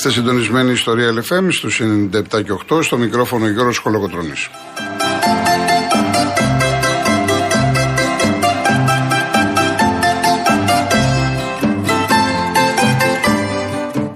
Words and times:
Είστε 0.00 0.12
συντονισμένοι 0.12 0.72
ιστορία 0.72 1.14
LFM 1.14 1.46
στους 1.50 1.80
97 1.80 2.44
και 2.44 2.52
8 2.72 2.82
στο 2.82 2.96
μικρόφωνο 2.96 3.48
Γιώργος 3.48 3.78
Κολοκοτρώνης. 3.78 4.48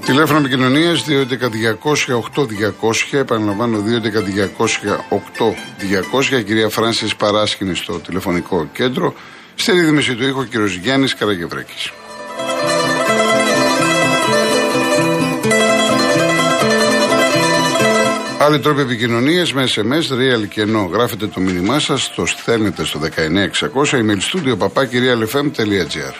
Τηλέφωνο 0.04 0.38
επικοινωνίας 0.38 1.04
2.11.200.8.200. 1.08 3.18
Επαναλαμβάνω 3.18 3.82
2.11.200.8.200. 6.40 6.44
Κυρία 6.44 6.68
Φράνση 6.68 7.16
Παράσκηνη 7.16 7.74
στο 7.74 7.92
τηλεφωνικό 7.92 8.68
κέντρο. 8.72 9.14
Στη 9.54 9.72
ρύθμιση 9.72 10.14
του 10.14 10.26
ήχου 10.26 10.48
κύριος 10.48 10.74
Γιάννης 10.74 11.14
Καραγευρέκη. 11.14 11.90
Άλλοι 18.44 18.60
τρόποι 18.60 18.80
επικοινωνίας 18.80 19.52
με 19.52 19.64
SMS, 19.74 20.12
real 20.12 20.48
και 20.48 20.60
ενώ 20.60 20.90
γράφετε 20.92 21.26
το 21.26 21.40
μήνυμά 21.40 21.78
σας, 21.78 22.14
το 22.14 22.26
στέλνετε 22.26 22.84
στο 22.84 22.98
19600 22.98 23.98
email 23.98 24.18
studio 24.32 24.56
papakirialfm.gr. 24.58 26.14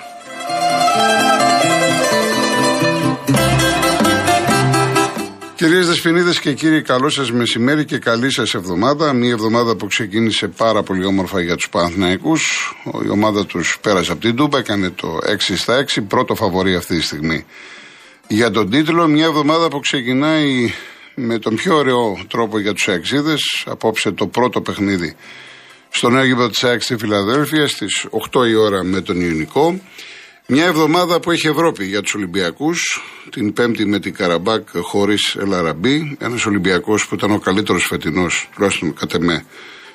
Κυρίες 5.54 5.86
Δεσποινίδες 5.86 6.40
και 6.40 6.52
κύριοι, 6.52 6.82
καλό 6.82 7.08
σας 7.08 7.32
μεσημέρι 7.32 7.84
και 7.84 7.98
καλή 7.98 8.32
σας 8.32 8.54
εβδομάδα. 8.54 9.12
Μια 9.12 9.30
εβδομάδα 9.30 9.76
που 9.76 9.86
ξεκίνησε 9.86 10.48
πάρα 10.48 10.82
πολύ 10.82 11.04
όμορφα 11.04 11.40
για 11.40 11.56
τους 11.56 11.68
Παναθηναϊκούς. 11.68 12.74
Η 13.06 13.08
ομάδα 13.08 13.46
τους 13.46 13.78
πέρασε 13.80 14.12
από 14.12 14.20
την 14.20 14.36
Τούμπα, 14.36 14.58
έκανε 14.58 14.90
το 14.90 15.18
6 15.26 15.56
στα 15.56 15.76
6, 15.76 16.00
πρώτο 16.08 16.34
φαβορή 16.34 16.74
αυτή 16.74 16.96
τη 16.96 17.02
στιγμή 17.02 17.44
για 18.26 18.50
τον 18.50 18.70
τίτλο. 18.70 19.06
Μια 19.06 19.24
εβδομάδα 19.24 19.68
που 19.68 19.80
ξεκινάει 19.80 20.72
με 21.14 21.38
τον 21.38 21.54
πιο 21.54 21.76
ωραίο 21.76 22.18
τρόπο 22.28 22.58
για 22.58 22.72
τους 22.72 22.88
Αξίδε. 22.88 23.34
Απόψε 23.64 24.10
το 24.10 24.26
πρώτο 24.26 24.60
παιχνίδι 24.60 25.16
στο 25.90 26.10
νέο 26.10 26.24
γήπεδο 26.24 26.48
της 26.48 26.64
ΑΕΚ 26.64 26.82
στη 26.82 26.96
Φιλαδέλφια 26.96 27.68
στις 27.68 28.06
8 28.32 28.48
η 28.48 28.54
ώρα 28.54 28.84
με 28.84 29.00
τον 29.00 29.20
Ιουνικό. 29.20 29.80
Μια 30.46 30.64
εβδομάδα 30.64 31.20
που 31.20 31.30
έχει 31.30 31.46
Ευρώπη 31.46 31.84
για 31.84 32.02
τους 32.02 32.14
Ολυμπιακούς. 32.14 33.02
Την 33.30 33.52
Πέμπτη 33.52 33.86
με 33.86 34.00
την 34.00 34.14
Καραμπάκ 34.14 34.68
χωρίς 34.76 35.34
Ελαραμπή. 35.34 36.16
Ένας 36.20 36.46
Ολυμπιακός 36.46 37.06
που 37.06 37.14
ήταν 37.14 37.30
ο 37.30 37.38
καλύτερος 37.38 37.86
φετινός, 37.86 38.48
τουλάχιστον 38.54 38.94
κατά 38.94 39.20
με, 39.20 39.44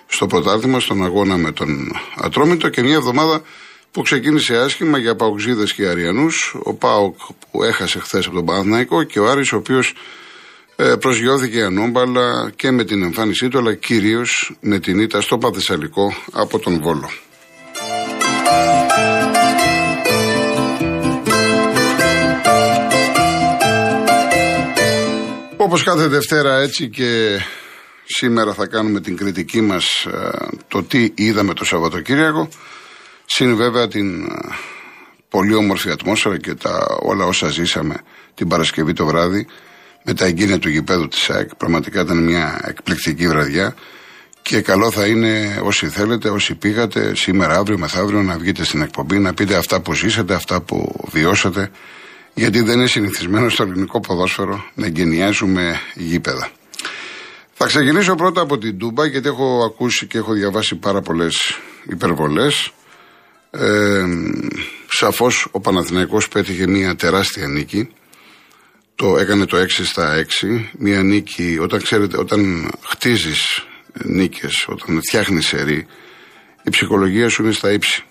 στο 0.08 0.26
πρωτάθλημα, 0.26 0.80
στον 0.80 1.04
αγώνα 1.04 1.38
με 1.38 1.52
τον 1.52 1.92
Ατρόμητο. 2.16 2.70
Και 2.70 2.82
μια 2.82 2.96
εβδομάδα 2.96 3.42
που 3.92 4.02
ξεκίνησε 4.02 4.58
άσχημα 4.58 4.98
για 4.98 5.16
Παοξίδες 5.16 5.74
και 5.74 5.88
Αριανούς. 5.88 6.56
Ο 6.64 6.74
Πάοκ 6.74 7.16
που 7.52 7.64
έχασε 7.64 8.00
χθες 8.00 8.26
από 8.26 8.36
τον 8.36 8.46
Παναθναϊκό 8.46 9.04
και 9.04 9.20
ο 9.20 9.30
Άρης 9.30 9.52
ο 9.52 9.58
οποίος 9.58 9.90
ε, 9.90 9.96
προσγειώθηκε 11.00 11.64
ανώμπαλα 11.64 12.52
και 12.56 12.72
με 12.72 12.84
την 12.84 13.04
εμφάνισή 13.04 13.48
του, 13.48 13.58
αλλά 13.58 13.74
κυρίως 13.74 14.56
με 14.62 14.80
την 14.80 15.00
ήττα 15.00 15.22
στο 15.22 15.38
Παθεσσαλικό 15.38 16.14
από 16.32 16.60
τον 16.60 16.82
Βόλο. 16.82 17.10
Όπως 25.58 25.84
κάθε 25.84 26.08
Δευτέρα 26.08 26.56
έτσι 26.56 26.90
και 26.90 27.40
σήμερα 28.04 28.54
θα 28.54 28.68
κάνουμε 28.68 29.02
την 29.02 29.18
κριτική 29.18 29.62
μας 29.62 30.06
ε, 30.06 30.30
το 30.68 30.84
τι 30.84 31.12
είδαμε 31.16 31.54
το 31.54 31.66
Σαββατοκύριακο. 31.66 32.50
Συν 33.26 33.56
βέβαια 33.56 33.88
την 33.88 34.24
ε, 34.24 34.30
πολύ 35.30 35.54
όμορφη 35.54 35.90
ατμόσφαιρα 35.90 36.38
και 36.38 36.54
τα 36.54 36.86
όλα 37.02 37.26
όσα 37.26 37.50
ζήσαμε 37.50 37.96
την 38.34 38.48
Παρασκευή 38.48 38.94
το 38.94 39.06
βράδυ 39.06 39.48
με 40.10 40.16
τα 40.16 40.26
εγκίνια 40.26 40.60
του 40.60 40.70
γηπέδου 40.70 41.08
της 41.08 41.30
ΑΕΚ. 41.30 41.56
Πραγματικά 41.56 42.02
ήταν 42.02 42.24
μια 42.24 42.62
εκπληκτική 42.64 43.28
βραδιά 43.28 43.76
και 44.42 44.62
καλό 44.62 44.92
θα 44.92 45.06
είναι 45.06 45.60
όσοι 45.64 45.88
θέλετε, 45.88 46.30
όσοι 46.30 46.56
πήγατε 46.56 47.16
σήμερα, 47.16 47.56
αύριο, 47.58 47.78
μεθαύριο 47.78 48.22
να 48.22 48.38
βγείτε 48.38 48.64
στην 48.64 48.82
εκπομπή, 48.82 49.20
να 49.20 49.34
πείτε 49.34 49.56
αυτά 49.56 49.82
που 49.82 49.94
ζήσατε, 49.94 50.34
αυτά 50.34 50.62
που 50.62 51.06
βιώσατε 51.12 51.72
γιατί 52.34 52.62
δεν 52.62 52.78
είναι 52.78 52.88
συνηθισμένο 52.88 53.50
στο 53.50 53.64
ελληνικό 53.64 54.00
ποδόσφαιρο 54.00 54.64
να 54.74 54.86
εγκαινιάζουμε 54.86 55.80
γήπεδα. 55.94 56.50
Θα 57.54 57.66
ξεκινήσω 57.66 58.16
πρώτα 58.16 58.42
από 58.42 58.58
την 58.58 58.78
Τούμπα 58.78 59.06
γιατί 59.06 59.28
έχω 59.28 59.64
ακούσει 59.66 60.08
και 60.08 60.18
έχω 60.18 60.34
διαβάσει 60.34 60.76
πάρα 60.76 61.02
πολλές 61.02 61.60
υπερβολές. 61.90 62.72
Ε, 63.52 64.04
Σαφώς 64.92 65.48
ο 65.52 65.60
Παναθηναϊκός 65.60 66.28
πέτυχε 66.28 66.68
μια 66.68 66.96
τεράστια 66.96 67.48
νίκη. 67.48 67.90
Το 69.02 69.18
έκανε 69.18 69.46
το 69.46 69.58
6 69.58 69.68
στα 69.70 70.26
6. 70.42 70.70
Μια 70.78 71.04
νίκη, 71.04 71.58
όταν 71.62 71.82
ξέρετε, 71.82 72.18
όταν 72.18 72.70
χτίζεις 72.82 73.66
νίκες, 74.04 74.66
όταν 74.68 75.02
φτιάχνεις 75.08 75.48
σερή, 75.48 75.88
η 76.64 76.70
ψυχολογία 76.70 77.30
σου 77.30 77.44
είναι 77.44 77.52
στα 77.52 77.72
ύψη. 77.72 78.04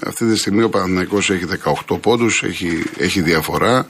Αυτή 0.00 0.26
τη 0.26 0.36
στιγμή 0.36 0.62
ο 0.62 0.68
Παναθηναϊκός 0.68 1.30
έχει 1.30 1.44
18 1.88 2.00
πόντους, 2.00 2.42
έχει, 2.42 2.82
έχει 2.98 3.20
διαφορά. 3.20 3.88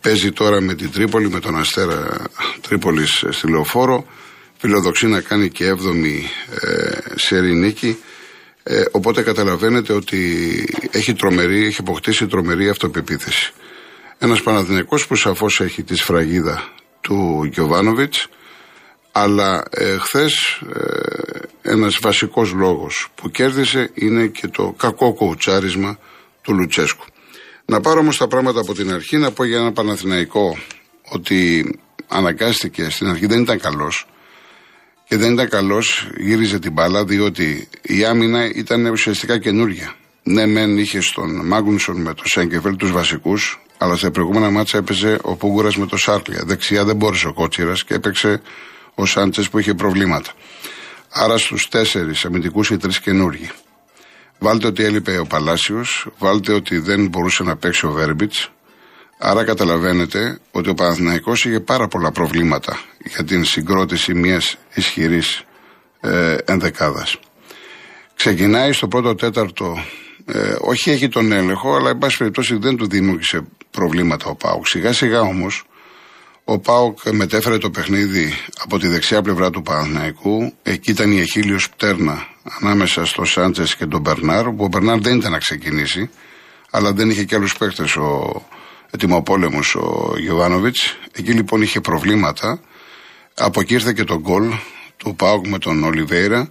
Παίζει 0.00 0.32
τώρα 0.32 0.60
με 0.60 0.74
την 0.74 0.90
Τρίπολη, 0.90 1.30
με 1.30 1.40
τον 1.40 1.56
Αστέρα 1.56 2.26
Τρίπολης 2.60 3.24
στη 3.30 3.50
Λεωφόρο. 3.50 4.06
Φιλοδοξεί 4.58 5.06
να 5.06 5.20
κάνει 5.20 5.48
και 5.48 5.72
7η 5.72 6.22
ε, 6.60 6.98
σερή 7.14 7.52
νίκη. 7.52 7.98
Ε, 8.62 8.82
οπότε 8.90 9.22
καταλαβαίνετε 9.22 9.92
ότι 9.92 10.18
έχει 10.90 11.14
τρομερή, 11.14 11.66
έχει 11.66 11.80
αποκτήσει 11.80 12.26
τρομερή 12.26 12.68
αυτοπεποίθηση. 12.68 13.52
Ένας 14.18 14.42
Παναθηναϊκός 14.42 15.06
που 15.06 15.14
σαφώς 15.14 15.60
έχει 15.60 15.82
τη 15.82 15.96
σφραγίδα 15.96 16.72
του 17.00 17.48
Γιωβάνοβιτς, 17.52 18.28
αλλά 19.12 19.64
ε, 19.70 19.96
χθες 19.98 20.60
ε, 20.74 21.70
ένας 21.70 21.98
βασικός 22.02 22.52
λόγος 22.52 23.08
που 23.14 23.30
κέρδισε 23.30 23.90
είναι 23.94 24.26
και 24.26 24.48
το 24.48 24.74
κακό 24.78 25.14
κοουτσάρισμα 25.14 25.98
του 26.42 26.54
Λουτσέσκου. 26.54 27.04
Να 27.64 27.80
πάρω 27.80 28.00
όμως 28.00 28.16
τα 28.16 28.28
πράγματα 28.28 28.60
από 28.60 28.74
την 28.74 28.92
αρχή, 28.92 29.16
να 29.16 29.30
πω 29.30 29.44
για 29.44 29.58
ένα 29.58 29.72
Παναθηναϊκό 29.72 30.58
ότι 31.08 31.70
αναγκάστηκε 32.08 32.90
στην 32.90 33.08
αρχή 33.08 33.26
δεν 33.26 33.40
ήταν 33.40 33.60
καλός 33.60 34.06
και 35.08 35.16
δεν 35.16 35.32
ήταν 35.32 35.48
καλός, 35.48 36.08
γύριζε 36.16 36.58
την 36.58 36.72
μπάλα 36.72 37.04
διότι 37.04 37.68
η 37.82 38.04
άμυνα 38.04 38.50
ήταν 38.54 38.86
ουσιαστικά 38.86 39.38
καινούργια. 39.38 39.94
Ναι, 40.22 40.46
μεν 40.46 40.78
είχε 40.78 41.00
στον 41.00 41.46
Μάγνουσον 41.46 42.00
με 42.00 42.14
τον 42.14 42.26
Σέγκεφελ 42.26 42.76
τους 42.76 42.92
βασικούς, 42.92 43.60
αλλά 43.78 43.96
σε 43.96 44.10
προηγούμενα 44.10 44.50
μάτσα 44.50 44.78
έπαιζε 44.78 45.18
ο 45.22 45.36
Πούγκουρας 45.36 45.76
με 45.76 45.86
τον 45.86 45.98
Σάρκλια. 45.98 46.42
Δεξιά 46.46 46.84
δεν 46.84 46.96
μπόρεσε 46.96 47.28
ο 47.28 47.32
Κότσιρας 47.32 47.84
και 47.84 47.94
έπαιξε 47.94 48.42
ο 48.94 49.06
Σάντσες 49.06 49.48
που 49.48 49.58
είχε 49.58 49.74
προβλήματα. 49.74 50.30
Άρα 51.12 51.38
στους 51.38 51.68
τέσσερις 51.68 52.24
αμυντικούς 52.24 52.70
οι 52.70 52.76
τρεις 52.76 53.00
καινούργοι. 53.00 53.50
Βάλτε 54.38 54.66
ότι 54.66 54.84
έλειπε 54.84 55.18
ο 55.18 55.24
Παλάσιος, 55.24 56.08
βάλτε 56.18 56.52
ότι 56.52 56.78
δεν 56.78 57.08
μπορούσε 57.08 57.42
να 57.42 57.56
παίξει 57.56 57.86
ο 57.86 57.90
Βέρμπιτς. 57.90 58.50
Άρα 59.18 59.44
καταλαβαίνετε 59.44 60.38
ότι 60.50 60.68
ο 60.68 60.74
Παναθηναϊκός 60.74 61.44
είχε 61.44 61.60
πάρα 61.60 61.88
πολλά 61.88 62.12
προβλήματα 62.12 62.80
για 62.98 63.24
την 63.24 63.44
συγκρότηση 63.44 64.14
μιας 64.14 64.56
ισχυρής 64.74 65.42
ε, 66.00 66.36
ενδεκάδας. 66.44 67.18
Ξεκινάει 68.14 68.72
στο 68.72 68.88
πρώτο 68.88 69.14
τέταρτο, 69.14 69.84
ε, 70.26 70.56
όχι 70.60 70.90
έχει 70.90 71.08
τον 71.08 71.32
έλεγχο, 71.32 71.76
αλλά 71.76 71.90
εν 71.90 71.98
πάση 71.98 72.16
περιπτώσει 72.16 72.56
δεν 72.56 72.76
του 72.76 72.88
δημιούργησε 72.88 73.46
προβλήματα 73.76 74.26
ο 74.26 74.34
Πάουκ. 74.34 74.66
Σιγά 74.66 74.92
σιγά 74.92 75.20
όμως 75.20 75.64
ο 76.44 76.58
Πάοκ 76.58 76.98
μετέφερε 77.10 77.58
το 77.58 77.70
παιχνίδι 77.70 78.34
από 78.58 78.78
τη 78.78 78.86
δεξιά 78.88 79.22
πλευρά 79.22 79.50
του 79.50 79.62
Παναθηναϊκού. 79.62 80.52
Εκεί 80.62 80.90
ήταν 80.90 81.12
η 81.12 81.20
εχίλιο 81.20 81.58
πτέρνα 81.70 82.26
ανάμεσα 82.60 83.04
στο 83.04 83.24
Σάντζες 83.24 83.76
και 83.76 83.86
τον 83.86 84.00
Μπερνάρ, 84.00 84.46
όπου 84.46 84.64
ο 84.64 84.68
Μπερνάρ 84.68 84.98
δεν 85.00 85.16
ήταν 85.16 85.30
να 85.32 85.38
ξεκινήσει, 85.38 86.10
αλλά 86.70 86.92
δεν 86.92 87.10
είχε 87.10 87.24
και 87.24 87.34
άλλους 87.34 87.56
παίχτε 87.56 88.00
ο 88.00 88.42
ετοιμοπόλεμος 88.90 89.74
ο 89.74 90.14
Γιωβάνοβιτς. 90.18 90.96
Εκεί 91.12 91.32
λοιπόν 91.32 91.62
είχε 91.62 91.80
προβλήματα. 91.80 92.60
Από 93.34 93.60
εκεί 93.60 93.74
ήρθε 93.74 93.92
και 93.92 94.04
το 94.04 94.20
γκολ 94.20 94.52
του 94.96 95.14
Πάοκ 95.16 95.46
με 95.46 95.58
τον 95.58 95.84
Ολιβέηρα. 95.84 96.48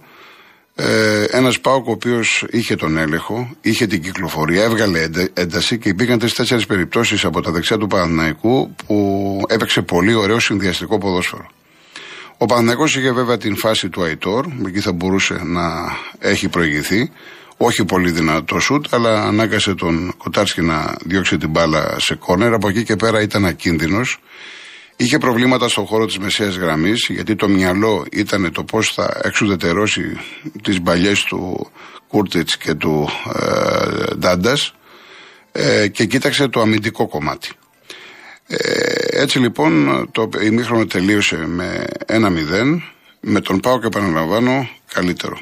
Ε, 0.78 1.24
Ένας 1.30 1.60
Πάοκ 1.60 1.86
ο 1.88 1.90
οποίος 1.90 2.44
είχε 2.50 2.76
τον 2.76 2.96
έλεγχο, 2.96 3.56
είχε 3.60 3.86
την 3.86 4.02
κυκλοφορία, 4.02 4.62
έβγαλε 4.64 5.08
ένταση 5.32 5.78
και 5.78 5.88
υπήρχαν 5.88 6.18
τρει-τέσσερι 6.18 6.66
περιπτώσεις 6.66 7.24
από 7.24 7.40
τα 7.40 7.50
δεξιά 7.50 7.76
του 7.76 7.86
Παναναϊκού 7.86 8.74
που 8.86 9.40
έπαιξε 9.48 9.82
πολύ 9.82 10.14
ωραίο 10.14 10.38
συνδυαστικό 10.38 10.98
ποδόσφαιρο. 10.98 11.46
Ο 12.38 12.46
Παναναϊκός 12.46 12.96
είχε 12.96 13.12
βέβαια 13.12 13.36
την 13.36 13.56
φάση 13.56 13.88
του 13.88 14.02
Αϊτόρ, 14.02 14.46
εκεί 14.66 14.80
θα 14.80 14.92
μπορούσε 14.92 15.40
να 15.44 15.96
έχει 16.18 16.48
προηγηθεί. 16.48 17.10
Όχι 17.56 17.84
πολύ 17.84 18.10
δυνατό 18.10 18.58
σουτ, 18.58 18.86
αλλά 18.90 19.22
ανάγκασε 19.22 19.74
τον 19.74 20.14
Κοτάρσκι 20.16 20.60
να 20.60 20.96
διώξει 21.04 21.36
την 21.36 21.48
μπάλα 21.50 21.96
σε 21.98 22.14
κόρνερ. 22.14 22.52
Από 22.52 22.68
εκεί 22.68 22.82
και 22.82 22.96
πέρα 22.96 23.20
ήταν 23.20 23.44
ακίνδυνος. 23.44 24.18
Είχε 24.98 25.18
προβλήματα 25.18 25.68
στον 25.68 25.86
χώρο 25.86 26.06
της 26.06 26.18
μεσαίας 26.18 26.56
γραμμής, 26.56 27.06
γιατί 27.10 27.34
το 27.34 27.48
μυαλό 27.48 28.06
ήταν 28.12 28.52
το 28.52 28.64
πώς 28.64 28.92
θα 28.94 29.20
εξουδετερώσει 29.22 30.16
τις 30.62 30.80
μπαλιές 30.80 31.22
του 31.22 31.70
Κούρτιτς 32.08 32.56
και 32.56 32.74
του 32.74 33.08
ε, 33.34 34.14
Ντάντας 34.14 34.74
ε, 35.52 35.88
και 35.88 36.04
κοίταξε 36.04 36.48
το 36.48 36.60
αμυντικό 36.60 37.08
κομμάτι. 37.08 37.50
Ε, 38.46 39.20
έτσι 39.20 39.38
λοιπόν 39.38 40.04
το 40.12 40.28
ημίχρονο 40.42 40.86
τελείωσε 40.86 41.36
με 41.46 41.86
ένα 42.06 42.32
0 42.32 42.80
με 43.20 43.40
τον 43.40 43.60
Πάο 43.60 43.80
και 43.80 43.86
επαναλαμβάνω 43.86 44.68
καλύτερο. 44.92 45.38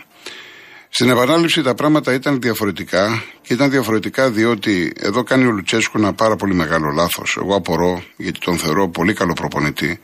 Στην 0.96 1.08
επανάληψη 1.08 1.62
τα 1.62 1.74
πράγματα 1.74 2.12
ήταν 2.14 2.40
διαφορετικά 2.40 3.22
και 3.42 3.52
ήταν 3.52 3.70
διαφορετικά 3.70 4.30
διότι 4.30 4.92
εδώ 4.96 5.22
κάνει 5.22 5.46
ο 5.46 5.50
Λουτσέσκου 5.50 5.98
ένα 5.98 6.12
πάρα 6.12 6.36
πολύ 6.36 6.54
μεγάλο 6.54 6.90
λάθος. 6.90 7.36
Εγώ 7.40 7.54
απορώ 7.54 8.02
γιατί 8.16 8.38
τον 8.38 8.58
θεωρώ 8.58 8.88
πολύ 8.88 9.12
καλό 9.12 9.32
προπονητή. 9.32 10.00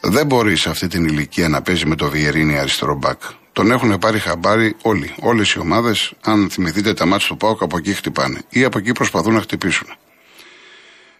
Δεν 0.00 0.26
μπορεί 0.26 0.56
σε 0.56 0.70
αυτή 0.70 0.86
την 0.86 1.04
ηλικία 1.04 1.48
να 1.48 1.62
παίζει 1.62 1.86
με 1.86 1.94
το 1.94 2.10
Βιερίνη 2.10 2.58
αριστερό 2.58 2.94
μπακ. 2.94 3.20
Τον 3.52 3.70
έχουν 3.70 3.98
πάρει 3.98 4.18
χαμπάρι 4.18 4.76
όλοι. 4.82 5.14
Όλες 5.20 5.52
οι 5.52 5.58
ομάδες, 5.58 6.12
αν 6.20 6.50
θυμηθείτε 6.50 6.94
τα 6.94 7.06
μάτια 7.06 7.28
του 7.28 7.36
Πάουκ, 7.36 7.62
από 7.62 7.76
εκεί 7.76 7.92
χτυπάνε 7.92 8.40
ή 8.48 8.64
από 8.64 8.78
εκεί 8.78 8.92
προσπαθούν 8.92 9.32
να 9.34 9.40
χτυπήσουν. 9.40 9.86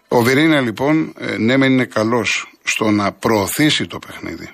Ο 0.08 0.22
Βιερίνια 0.22 0.60
λοιπόν, 0.60 1.14
ε, 1.18 1.36
ναι, 1.36 1.56
μεν 1.56 1.72
είναι 1.72 1.84
καλός 1.84 2.52
στο 2.62 2.90
να 2.90 3.12
προωθήσει 3.12 3.86
το 3.86 3.98
παιχνίδι 3.98 4.48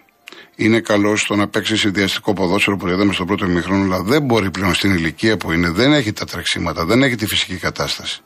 είναι 0.61 0.81
καλό 0.81 1.17
στο 1.17 1.37
να 1.37 1.49
παίξει 1.49 1.77
συνδυαστικό 1.77 2.33
ποδόσφαιρο 2.33 2.77
που 2.77 2.89
είδαμε 2.89 3.13
στο 3.13 3.25
πρώτο 3.25 3.47
ημιχρόνο, 3.47 3.85
αλλά 3.85 4.03
δεν 4.03 4.23
μπορεί 4.23 4.51
πλέον 4.51 4.75
στην 4.75 4.95
ηλικία 4.95 5.37
που 5.37 5.53
είναι, 5.53 5.71
δεν 5.71 5.93
έχει 5.93 6.13
τα 6.13 6.25
τρεξίματα, 6.25 6.85
δεν 6.85 7.03
έχει 7.03 7.15
τη 7.15 7.27
φυσική 7.27 7.57
κατάσταση. 7.57 8.21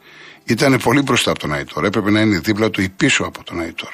Ήταν 0.45 0.81
πολύ 0.83 1.03
μπροστά 1.03 1.31
από 1.31 1.39
τον 1.39 1.53
Αϊτόρ. 1.53 1.85
Έπρεπε 1.85 2.11
να 2.11 2.21
είναι 2.21 2.39
δίπλα 2.39 2.71
του 2.71 2.81
ή 2.81 2.89
πίσω 2.89 3.25
από 3.25 3.45
τον 3.45 3.61
Αϊτόρ. 3.61 3.91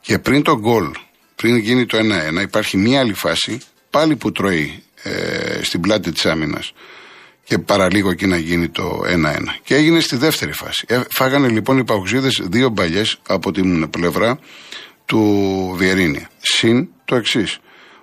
Και 0.00 0.18
πριν 0.18 0.42
το 0.42 0.58
γκολ, 0.58 0.90
πριν 1.34 1.56
γίνει 1.56 1.86
το 1.86 1.98
1-1, 2.38 2.42
υπάρχει 2.42 2.76
μια 2.76 3.00
άλλη 3.00 3.14
φάση, 3.14 3.60
πάλι 3.90 4.16
που 4.16 4.32
τρώει 4.32 4.82
ε, 5.02 5.62
στην 5.62 5.80
πλάτη 5.80 6.12
της 6.12 6.26
άμυνας 6.26 6.72
και 7.44 7.58
παραλίγο 7.58 8.10
εκεί 8.10 8.26
να 8.26 8.36
γίνει 8.36 8.68
το 8.68 9.00
1-1. 9.06 9.38
Και 9.62 9.74
έγινε 9.74 10.00
στη 10.00 10.16
δεύτερη 10.16 10.52
φάση. 10.52 10.84
Ε, 10.88 11.00
φάγανε 11.10 11.48
λοιπόν 11.48 11.78
οι 11.78 11.84
Παουξίδε 11.84 12.28
δύο 12.42 12.68
μπαλιές 12.68 13.18
από 13.26 13.52
την 13.52 13.90
πλευρά 13.90 14.38
του 15.04 15.74
Βιερίνια. 15.76 16.28
Συν 16.40 16.88
το 17.04 17.14
εξής. 17.14 17.58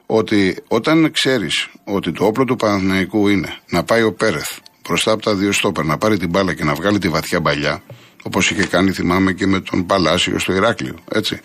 Ότι 0.05 0.57
όταν 0.67 1.11
ξέρεις 1.11 1.69
ότι 1.83 2.11
το 2.11 2.25
όπλο 2.25 2.43
του 2.45 2.55
Παναθηναϊκού 2.55 3.27
είναι 3.27 3.57
να 3.69 3.83
πάει 3.83 4.03
ο 4.03 4.13
Πέρεθ 4.13 4.57
μπροστά 4.87 5.11
από 5.11 5.21
τα 5.21 5.35
δύο 5.35 5.51
στόπερ, 5.51 5.85
να 5.85 5.97
πάρει 5.97 6.17
την 6.17 6.29
μπάλα 6.29 6.53
και 6.53 6.63
να 6.63 6.73
βγάλει 6.73 6.99
τη 6.99 7.09
βαθιά 7.09 7.39
μπαλιά, 7.39 7.83
όπως 8.23 8.51
είχε 8.51 8.65
κάνει, 8.65 8.91
θυμάμαι, 8.91 9.33
και 9.33 9.47
με 9.47 9.59
τον 9.59 9.85
Παλάσιο 9.85 10.39
στο 10.39 10.53
Ηράκλειο, 10.53 10.95
έτσι. 11.11 11.39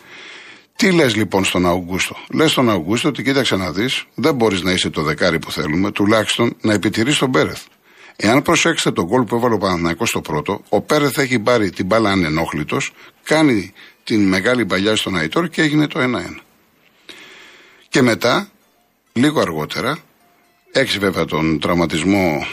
Τι 0.76 0.92
λες 0.92 1.16
λοιπόν 1.16 1.44
στον 1.44 1.66
Αουγκούστο. 1.66 2.16
Λες 2.34 2.50
στον 2.50 2.70
Αουγκούστο 2.70 3.08
ότι 3.08 3.22
κοίταξε 3.22 3.56
να 3.56 3.72
δεις, 3.72 4.04
δεν 4.14 4.34
μπορείς 4.34 4.62
να 4.62 4.72
είσαι 4.72 4.90
το 4.90 5.02
δεκάρι 5.02 5.38
που 5.38 5.52
θέλουμε, 5.52 5.90
τουλάχιστον 5.90 6.56
να 6.60 6.72
επιτηρείς 6.72 7.18
τον 7.18 7.30
Πέρεθ. 7.30 7.62
Εάν 8.16 8.42
προσέξετε 8.42 8.92
τον 8.92 9.04
γκολ 9.04 9.22
που 9.22 9.36
έβαλε 9.36 9.54
ο 9.54 9.58
Παναθηναϊκός 9.58 10.08
στο 10.08 10.20
πρώτο, 10.20 10.62
ο 10.68 10.80
Πέρεθ 10.80 11.18
έχει 11.18 11.38
πάρει 11.38 11.70
την 11.70 11.86
μπάλα 11.86 12.10
ανενόχλητος, 12.10 12.92
κάνει 13.22 13.72
την 14.04 14.28
μεγάλη 14.28 14.66
παλιά 14.66 14.96
στον 14.96 15.16
Αϊτόρ 15.16 15.48
και 15.48 15.62
έγινε 15.62 15.86
το 15.86 16.00
1-1. 16.00 16.40
Και 17.88 18.02
μετά, 18.02 18.48
λίγο 19.12 19.40
αργότερα, 19.40 19.98
έξι 20.72 20.98
βέβαια 20.98 21.24
τον 21.24 21.60
τραυματισμό 21.60 22.46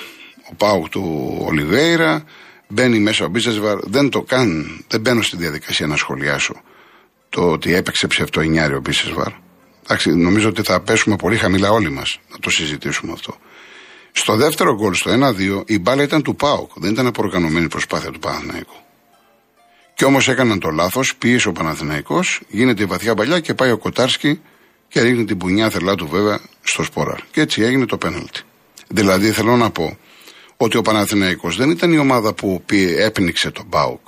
ο 0.52 0.56
Πάουκ 0.56 0.90
του 0.90 1.38
Ολιβέηρα, 1.46 2.24
μπαίνει 2.68 3.00
μέσα 3.00 3.26
ο 3.26 3.28
Μπίσεσβαρ, 3.28 3.80
δεν 3.84 4.10
το 4.10 4.22
καν, 4.22 4.84
δεν 4.88 5.02
μπαίνω 5.02 5.22
στη 5.22 5.38
διαδικασία 5.38 5.88
να 5.88 5.96
σχολιάσω 5.96 6.54
το 7.30 7.52
ότι 7.52 7.74
έπαιξε 7.74 8.08
ψευτοενιάρι 8.08 8.76
ο 8.76 8.80
Μπίσεσβαρ. 8.80 9.32
Εντάξει, 9.84 10.16
νομίζω 10.16 10.50
ότι 10.50 10.62
θα 10.62 10.80
πέσουμε 10.80 11.16
πολύ 11.16 11.38
χαμηλά 11.38 11.72
όλοι 11.72 11.90
μας 11.90 12.20
να 12.32 12.40
το 12.40 12.50
συζητήσουμε 12.50 13.12
αυτό. 13.12 13.36
Στο 14.12 14.36
δεύτερο 14.36 14.76
γκολ, 14.76 14.94
στο 14.94 15.12
1-2, 15.12 15.64
η 15.66 15.80
μπάλα 15.80 16.04
ήταν 16.04 16.22
του 16.22 16.36
Πάουκ, 16.36 16.72
δεν 16.76 16.92
ήταν 16.92 17.08
αποργανωμένη 17.08 17.68
προσπάθεια 17.68 18.12
του 18.12 18.20
Παναθηναϊκού. 18.20 18.76
Και 19.94 20.06
όμως 20.06 20.28
έκαναν 20.28 20.60
το 20.60 20.70
λάθος, 20.70 21.16
πίεσε 21.16 21.48
ο 21.48 21.52
Παναθηναϊκός, 21.52 22.42
γίνεται 22.48 22.84
η 22.84 22.86
βαθιά 22.86 23.16
παλιά 23.16 23.40
και 23.40 23.54
πάει 23.54 23.72
ο 23.72 23.78
Κοτάρσκι 23.78 24.42
και 24.94 25.02
ρίχνει 25.02 25.26
την 25.26 25.38
πουνιά 25.38 25.70
θελά 25.70 25.96
του 25.96 26.08
βέβαια 26.08 26.40
στο 26.64 26.84
σποράρ. 26.84 27.20
Και 27.32 27.42
έτσι 27.42 27.62
έγινε 27.62 27.86
το 27.86 27.98
πέναλτι. 27.98 28.42
Δηλαδή 28.88 29.32
θέλω 29.32 29.56
να 29.56 29.70
πω 29.70 29.98
ότι 30.58 30.78
ο 30.78 30.82
Παναθηναϊκός 30.82 31.56
δεν 31.58 31.70
ήταν 31.70 31.92
η 31.94 31.98
ομάδα 31.98 32.34
που 32.34 32.64
έπνιξε 32.98 33.52
τον 33.52 33.66
Μπάουκ, 33.68 34.08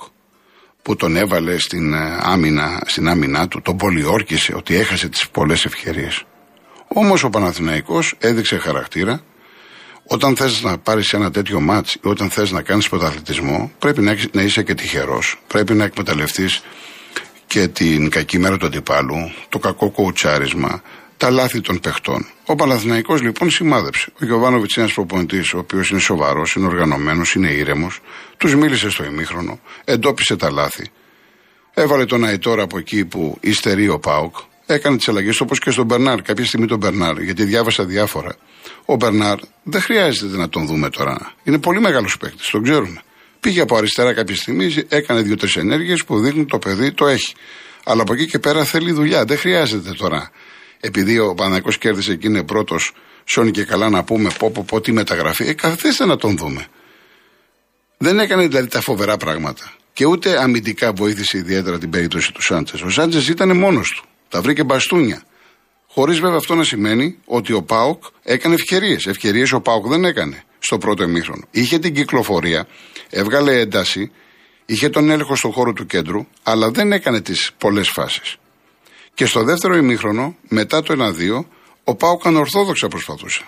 που 0.82 0.96
τον 0.96 1.16
έβαλε 1.16 1.58
στην 1.58 1.94
ε, 1.94 2.18
άμυνα, 2.20 2.82
στην 2.86 3.08
άμυνά 3.08 3.48
του, 3.48 3.62
τον 3.62 3.76
πολιόρκησε 3.76 4.54
ότι 4.56 4.74
έχασε 4.74 5.08
τις 5.08 5.28
πολλές 5.28 5.64
ευκαιρίες. 5.64 6.24
Όμως 6.88 7.24
ο 7.24 7.30
Παναθηναϊκός 7.30 8.14
έδειξε 8.18 8.56
χαρακτήρα, 8.56 9.22
όταν 10.06 10.36
θες 10.36 10.62
να 10.62 10.78
πάρεις 10.78 11.12
ένα 11.12 11.30
τέτοιο 11.30 11.60
μάτς 11.60 11.94
ή 11.94 12.00
όταν 12.02 12.30
θες 12.30 12.50
να 12.50 12.62
κάνεις 12.62 12.88
πρωταθλητισμό, 12.88 13.72
πρέπει 13.78 14.02
να, 14.02 14.16
να 14.32 14.42
είσαι 14.42 14.62
και 14.62 14.74
τυχερός. 14.74 15.40
Πρέπει 15.46 15.74
να 15.74 15.84
εκμεταλλευτείς 15.84 16.62
και 17.56 17.68
την 17.68 18.10
κακή 18.10 18.38
μέρα 18.38 18.56
του 18.56 18.66
αντιπάλου, 18.66 19.32
το 19.48 19.58
κακό 19.58 19.90
κοουτσάρισμα, 19.90 20.82
τα 21.16 21.30
λάθη 21.30 21.60
των 21.60 21.80
παιχτών. 21.80 22.26
Ο 22.46 22.54
Παναθηναϊκός 22.54 23.22
λοιπόν 23.22 23.50
σημάδεψε. 23.50 24.12
Ο 24.20 24.24
Γιωβάνοβιτς 24.24 24.74
είναι 24.74 24.84
ένας 24.84 24.96
προπονητής, 24.96 25.52
ο 25.52 25.58
οποίος 25.58 25.90
είναι 25.90 26.00
σοβαρός, 26.00 26.54
είναι 26.54 26.66
οργανωμένος, 26.66 27.34
είναι 27.34 27.50
ήρεμος. 27.50 28.00
Τους 28.36 28.54
μίλησε 28.54 28.90
στο 28.90 29.04
ημίχρονο, 29.04 29.60
εντόπισε 29.84 30.36
τα 30.36 30.50
λάθη. 30.50 30.90
Έβαλε 31.74 32.04
τον 32.04 32.24
Αϊτόρα 32.24 32.62
από 32.62 32.78
εκεί 32.78 33.04
που 33.04 33.38
υστερεί 33.40 33.88
ο 33.88 33.98
Πάουκ. 33.98 34.36
Έκανε 34.66 34.96
τις 34.96 35.08
αλλαγές 35.08 35.40
όπως 35.40 35.58
και 35.58 35.70
στον 35.70 35.84
Μπερνάρ. 35.84 36.22
Κάποια 36.22 36.44
στιγμή 36.44 36.66
τον 36.66 36.78
Μπερνάρ, 36.78 37.20
γιατί 37.20 37.44
διάβασα 37.44 37.84
διάφορα. 37.84 38.36
Ο 38.84 38.96
Μπερνάρ 38.96 39.38
δεν 39.62 39.80
χρειάζεται 39.80 40.36
να 40.36 40.48
τον 40.48 40.66
δούμε 40.66 40.90
τώρα. 40.90 41.32
Είναι 41.44 41.58
πολύ 41.58 41.80
μεγάλος 41.80 42.16
παίκτης, 42.16 42.50
τον 42.50 42.62
ξέρουμε. 42.62 43.00
Πήγε 43.46 43.60
από 43.60 43.76
αριστερά 43.76 44.14
κάποια 44.14 44.36
στιγμή, 44.36 44.74
έκανε 44.88 45.20
δύο-τρεις 45.20 45.56
ενέργειες 45.56 46.04
που 46.04 46.20
δείχνουν 46.20 46.46
το 46.46 46.58
παιδί 46.58 46.92
το 46.92 47.06
έχει. 47.06 47.34
Αλλά 47.84 48.02
από 48.02 48.12
εκεί 48.12 48.26
και 48.26 48.38
πέρα 48.38 48.64
θέλει 48.64 48.92
δουλειά. 48.92 49.24
Δεν 49.24 49.38
χρειάζεται 49.38 49.90
τώρα. 49.92 50.30
Επειδή 50.80 51.18
ο 51.18 51.34
Παναγικό 51.34 51.70
κέρδισε 51.70 52.14
και 52.16 52.26
είναι 52.26 52.44
πρώτος, 52.44 52.92
σώνει 53.24 53.50
και 53.50 53.64
καλά 53.64 53.88
να 53.88 54.04
πούμε 54.04 54.30
πω, 54.38 54.50
πω, 54.50 54.64
πω 54.68 54.80
τι 54.80 54.92
μεταγραφή. 54.92 55.48
Ε, 55.48 55.52
καθίστε 55.52 56.06
να 56.06 56.16
τον 56.16 56.36
δούμε. 56.36 56.66
Δεν 57.96 58.18
έκανε 58.18 58.46
δηλαδή 58.46 58.68
τα 58.68 58.80
φοβερά 58.80 59.16
πράγματα. 59.16 59.72
Και 59.92 60.06
ούτε 60.06 60.42
αμυντικά 60.42 60.92
βοήθησε 60.92 61.38
ιδιαίτερα 61.38 61.78
την 61.78 61.90
περίπτωση 61.90 62.32
του 62.32 62.42
Σάντσε. 62.42 62.84
Ο 62.84 62.90
Σάντσε 62.90 63.30
ήταν 63.30 63.56
μόνος 63.56 63.90
του. 63.90 64.04
Τα 64.28 64.40
βρήκε 64.40 64.64
μπαστούνια. 64.64 65.22
Χωρίς 65.86 66.20
βέβαια 66.20 66.36
αυτό 66.36 66.54
να 66.54 66.64
σημαίνει 66.64 67.18
ότι 67.24 67.52
ο 67.52 67.62
Πάοκ 67.62 68.04
έκανε 68.22 68.54
ευκαιρίες. 68.54 69.06
Ευκαιρίες 69.06 69.52
ο 69.52 69.60
Πάοκ 69.60 69.86
δεν 69.86 70.04
έκανε 70.04 70.45
στο 70.58 70.78
πρώτο 70.78 71.02
ημίχρονο. 71.02 71.44
Είχε 71.50 71.78
την 71.78 71.94
κυκλοφορία, 71.94 72.66
έβγαλε 73.10 73.58
ένταση, 73.60 74.10
είχε 74.66 74.88
τον 74.88 75.10
έλεγχο 75.10 75.36
στον 75.36 75.52
χώρο 75.52 75.72
του 75.72 75.86
κέντρου, 75.86 76.26
αλλά 76.42 76.70
δεν 76.70 76.92
έκανε 76.92 77.20
τις 77.20 77.50
πολλές 77.58 77.88
φάσεις. 77.88 78.36
Και 79.14 79.26
στο 79.26 79.42
δεύτερο 79.42 79.76
ημίχρονο, 79.76 80.36
μετά 80.48 80.82
το 80.82 80.94
1-2, 80.94 81.44
ο 81.84 81.94
Πάοκ 81.94 82.26
ανορθόδοξα 82.26 82.88
προσπαθούσε. 82.88 83.44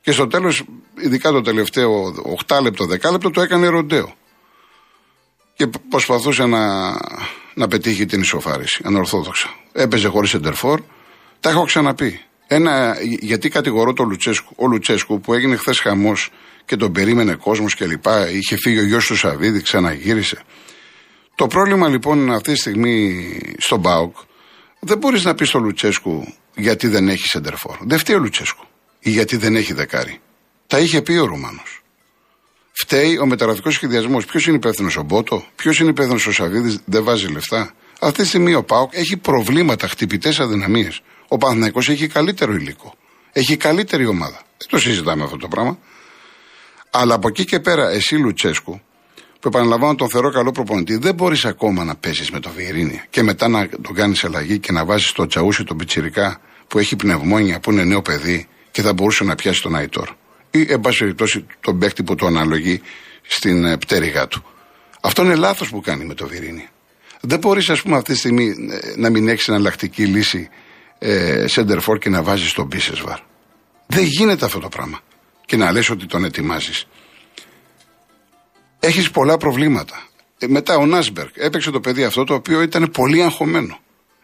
Και 0.00 0.12
στο 0.12 0.26
τέλος, 0.26 0.64
ειδικά 0.98 1.30
το 1.30 1.40
τελευταίο 1.40 2.14
8 2.46 2.60
λεπτό, 2.62 2.84
10 2.84 3.10
λεπτό, 3.10 3.30
το 3.30 3.40
έκανε 3.40 3.66
ροντέο. 3.66 4.14
Και 5.54 5.66
προσπαθούσε 5.88 6.46
να, 6.46 6.92
να 7.54 7.68
πετύχει 7.68 8.06
την 8.06 8.20
ισοφάριση, 8.20 8.82
ανορθόδοξα. 8.84 9.48
Έπαιζε 9.72 10.08
χωρίς 10.08 10.34
εντερφόρ. 10.34 10.80
Τα 11.40 11.50
έχω 11.50 11.64
ξαναπεί. 11.64 12.20
Ένα, 12.50 12.96
γιατί 13.02 13.48
κατηγορώ 13.48 13.92
τον 13.92 14.08
Λουτσέσκου, 14.08 14.52
ο 14.56 14.66
Λουτσέσκου 14.66 15.20
που 15.20 15.34
έγινε 15.34 15.56
χθες 15.56 15.80
χαμός 15.80 16.30
και 16.64 16.76
τον 16.76 16.92
περίμενε 16.92 17.34
κόσμος 17.34 17.74
κλπ. 17.74 18.06
Είχε 18.32 18.56
φύγει 18.56 18.78
ο 18.78 18.84
γιος 18.84 19.06
του 19.06 19.16
Σαββίδη, 19.16 19.62
ξαναγύρισε. 19.62 20.42
Το 21.34 21.46
πρόβλημα 21.46 21.88
λοιπόν 21.88 22.32
αυτή 22.32 22.52
τη 22.52 22.58
στιγμή 22.58 23.26
στον 23.58 23.80
Μπάουκ 23.80 24.16
δεν 24.80 24.98
μπορείς 24.98 25.24
να 25.24 25.34
πεις 25.34 25.48
στο 25.48 25.58
Λουτσέσκου 25.58 26.34
γιατί 26.54 26.88
δεν 26.88 27.08
έχει 27.08 27.26
σεντερφόρ. 27.26 27.76
Δεν 27.80 27.98
φταίει 27.98 28.16
ο 28.16 28.18
Λουτσέσκου. 28.18 28.64
Ή 28.98 29.10
γιατί 29.10 29.36
δεν 29.36 29.56
έχει 29.56 29.72
δεκάρι. 29.72 30.20
Τα 30.66 30.78
είχε 30.78 31.02
πει 31.02 31.12
ο 31.12 31.24
Ρουμάνο. 31.24 31.62
Φταίει 32.72 33.18
ο 33.18 33.26
μεταγραφικός 33.26 33.74
σχεδιασμός. 33.74 34.26
Ποιος 34.26 34.46
είναι 34.46 34.56
υπεύθυνος 34.56 34.96
ο 34.96 35.02
Μπότο, 35.02 35.44
ποιος 35.56 35.78
είναι 35.78 35.90
υπεύθυνος 35.90 36.26
ο 36.26 36.32
Σαββίδης, 36.32 36.80
δεν 36.84 37.04
βάζει 37.04 37.26
λεφτά. 37.26 37.72
Αυτή 38.00 38.22
τη 38.22 38.28
στιγμή 38.28 38.54
ο 38.54 38.64
Πάοκ 38.64 38.90
έχει 38.94 39.16
προβλήματα, 39.16 39.88
χτυπητές 39.88 40.40
αδυναμίες. 40.40 41.02
Ο 41.28 41.36
Παναθηναϊκός 41.36 41.88
έχει 41.88 42.06
καλύτερο 42.06 42.52
υλικό. 42.52 42.94
Έχει 43.32 43.56
καλύτερη 43.56 44.06
ομάδα. 44.06 44.42
Δεν 44.58 44.68
το 44.68 44.78
συζητάμε 44.78 45.24
αυτό 45.24 45.36
το 45.36 45.48
πράγμα. 45.48 45.78
Αλλά 46.90 47.14
από 47.14 47.28
εκεί 47.28 47.44
και 47.44 47.60
πέρα, 47.60 47.90
εσύ 47.90 48.16
Λουτσέσκου, 48.16 48.80
που 49.40 49.48
επαναλαμβάνω 49.48 49.94
τον 49.94 50.08
θεωρώ 50.08 50.30
καλό 50.30 50.50
προπονητή, 50.50 50.96
δεν 50.96 51.14
μπορείς 51.14 51.44
ακόμα 51.44 51.84
να 51.84 51.96
πέσει 51.96 52.32
με 52.32 52.40
το 52.40 52.50
Βιερίνια 52.50 53.06
και 53.10 53.22
μετά 53.22 53.48
να 53.48 53.68
τον 53.68 53.94
κάνεις 53.94 54.24
αλλαγή 54.24 54.58
και 54.58 54.72
να 54.72 54.84
βάζεις 54.84 55.12
το 55.12 55.26
τσαούσι 55.26 55.64
τον 55.64 55.76
Πιτσυρικά 55.76 56.40
που 56.68 56.78
έχει 56.78 56.96
πνευμόνια, 56.96 57.60
που 57.60 57.72
είναι 57.72 57.84
νέο 57.84 58.02
παιδί 58.02 58.48
και 58.70 58.82
θα 58.82 58.92
μπορούσε 58.92 59.24
να 59.24 59.34
πιάσει 59.34 59.62
τον 59.62 59.74
Αϊτόρ. 59.76 60.08
Ή, 60.50 60.66
εν 60.68 60.80
πάση 60.80 60.98
περιπτώσει, 60.98 61.46
τον 61.60 61.78
παίκτη 61.78 62.02
που 62.02 62.14
το 62.14 62.26
αναλογεί 62.26 62.80
στην 63.22 63.64
ε, 63.64 63.76
πτέρυγά 63.76 64.28
του. 64.28 64.44
Αυτό 65.00 65.24
είναι 65.24 65.34
λάθος 65.34 65.70
που 65.70 65.80
κάνει 65.80 66.04
με 66.04 66.14
το 66.14 66.26
Βιερίνια. 66.26 66.68
Δεν 67.20 67.38
μπορείς, 67.38 67.70
ας 67.70 67.82
πούμε, 67.82 67.96
αυτή 67.96 68.12
τη 68.12 68.18
στιγμή 68.18 68.46
ε, 68.70 68.92
να 68.96 69.10
μην 69.10 69.28
έχεις 69.28 69.48
εναλλακτική 69.48 70.06
λύση 70.06 70.48
ε, 70.48 70.56
σέντερφορ 71.44 71.98
και 71.98 72.08
να 72.08 72.22
βάζεις 72.22 72.52
τον 72.52 72.66
Μπίσεσβαρ. 72.66 73.18
Δεν 73.86 74.04
γίνεται 74.04 74.44
αυτό 74.44 74.58
το 74.58 74.68
πράγμα. 74.68 75.00
Και 75.44 75.56
να 75.56 75.72
λες 75.72 75.90
ότι 75.90 76.06
τον 76.06 76.24
ετοιμάζεις. 76.24 76.86
Έχεις 78.80 79.10
πολλά 79.10 79.36
προβλήματα. 79.36 80.08
Ε, 80.38 80.46
μετά 80.46 80.76
ο 80.76 80.86
Νάσμπερκ 80.86 81.36
έπαιξε 81.36 81.70
το 81.70 81.80
παιδί 81.80 82.04
αυτό 82.04 82.24
το 82.24 82.34
οποίο 82.34 82.62
ήταν 82.62 82.90
πολύ 82.90 83.22
αγχωμένο. 83.22 83.78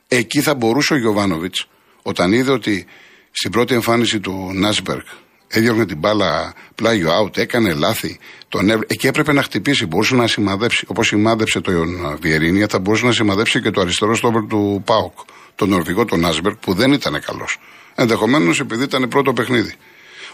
Εκεί 0.08 0.40
θα 0.40 0.54
μπορούσε 0.54 0.94
ο 0.94 0.96
Γιωβάνοβιτς, 0.96 1.68
όταν 2.02 2.32
είδε 2.32 2.50
ότι 2.50 2.86
στην 3.30 3.50
πρώτη 3.50 3.74
εμφάνιση 3.74 4.20
του 4.20 4.50
Νάσμπερκ 4.54 5.06
έδιωχνε 5.48 5.86
την 5.86 5.98
μπάλα 5.98 6.54
πλάγιο 6.74 7.10
out, 7.20 7.36
έκανε 7.36 7.72
λάθη. 7.72 8.18
Τον 8.48 8.70
Εκεί 8.86 9.06
έπρεπε 9.06 9.32
να 9.32 9.42
χτυπήσει, 9.42 9.86
μπορούσε 9.86 10.14
να 10.14 10.26
σημαδέψει. 10.26 10.84
Όπως 10.88 11.06
σημάδεψε 11.06 11.60
τον 11.60 12.18
Βιερίνια, 12.20 12.66
θα 12.70 12.78
μπορούσε 12.78 13.06
να 13.06 13.12
σημαδέψει 13.12 13.60
και 13.60 13.70
το 13.70 13.80
αριστερό 13.80 14.14
στόπερ 14.14 14.46
του 14.46 14.82
Πάοκ, 14.84 15.18
τον 15.54 15.68
Νορβηγό, 15.68 16.04
τον 16.04 16.20
Νάσμπερκ, 16.20 16.56
που 16.56 16.74
δεν 16.74 16.92
ήταν 16.92 17.20
καλός. 17.20 17.58
Ενδεχομένως 17.94 18.60
επειδή 18.60 18.82
ήταν 18.82 19.08
πρώτο 19.08 19.32
παιχνίδι. 19.32 19.74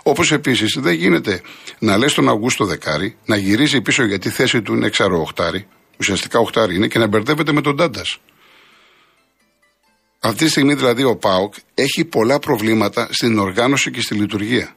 Όπως 0.02 0.32
επίσης 0.32 0.76
δεν 0.80 0.94
γίνεται 0.94 1.42
να 1.78 1.96
λες 1.96 2.14
τον 2.14 2.28
Αυγούστο 2.28 2.64
Δεκάρη 2.64 3.16
να 3.24 3.36
γυρίσει 3.36 3.80
πίσω 3.80 4.04
γιατί 4.04 4.28
η 4.28 4.30
θέση 4.30 4.62
του 4.62 4.74
είναι 4.74 4.86
εξαρό 4.86 5.20
οχτάρι, 5.20 5.66
ουσιαστικά 5.98 6.38
οχτάρι 6.38 6.74
είναι, 6.74 6.88
και 6.88 6.98
να 6.98 7.06
μπερδεύεται 7.06 7.52
με 7.52 7.60
τον 7.60 7.76
Τάντα. 7.76 8.02
Αυτή 10.20 10.44
τη 10.44 10.50
στιγμή 10.50 10.74
δηλαδή 10.74 11.02
ο 11.02 11.16
ΠΑΟΚ 11.16 11.54
έχει 11.74 12.04
πολλά 12.04 12.38
προβλήματα 12.38 13.08
στην 13.10 13.38
οργάνωση 13.38 13.90
και 13.90 14.00
στη 14.00 14.14
λειτουργία. 14.14 14.74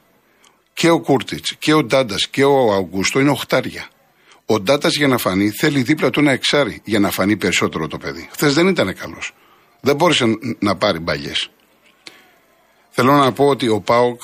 Και 0.72 0.90
ο 0.90 1.00
Κούρτιτς 1.00 1.56
και 1.58 1.72
ο 1.74 1.84
Ντάντας 1.84 2.28
και 2.28 2.44
ο 2.44 2.72
Αυγούστο 2.72 3.20
είναι 3.20 3.30
οχτάρια. 3.30 3.88
Ο 4.46 4.60
Ντάντας 4.60 4.96
για 4.96 5.08
να 5.08 5.18
φανεί 5.18 5.50
θέλει 5.50 5.82
δίπλα 5.82 6.10
του 6.10 6.20
ένα 6.20 6.32
εξάρι 6.32 6.80
για 6.84 7.00
να 7.00 7.10
φανεί 7.10 7.36
περισσότερο 7.36 7.86
το 7.86 7.98
παιδί. 7.98 8.28
Χθες 8.32 8.54
δεν 8.54 8.68
ήταν 8.68 8.94
καλός. 8.94 9.32
Δεν 9.84 9.96
μπόρεσε 9.96 10.38
να 10.58 10.76
πάρει 10.76 10.98
μπαλιές. 10.98 11.50
Θέλω 12.90 13.12
να 13.12 13.32
πω 13.32 13.46
ότι 13.46 13.68
ο 13.68 13.80
Πάοκ 13.80 14.22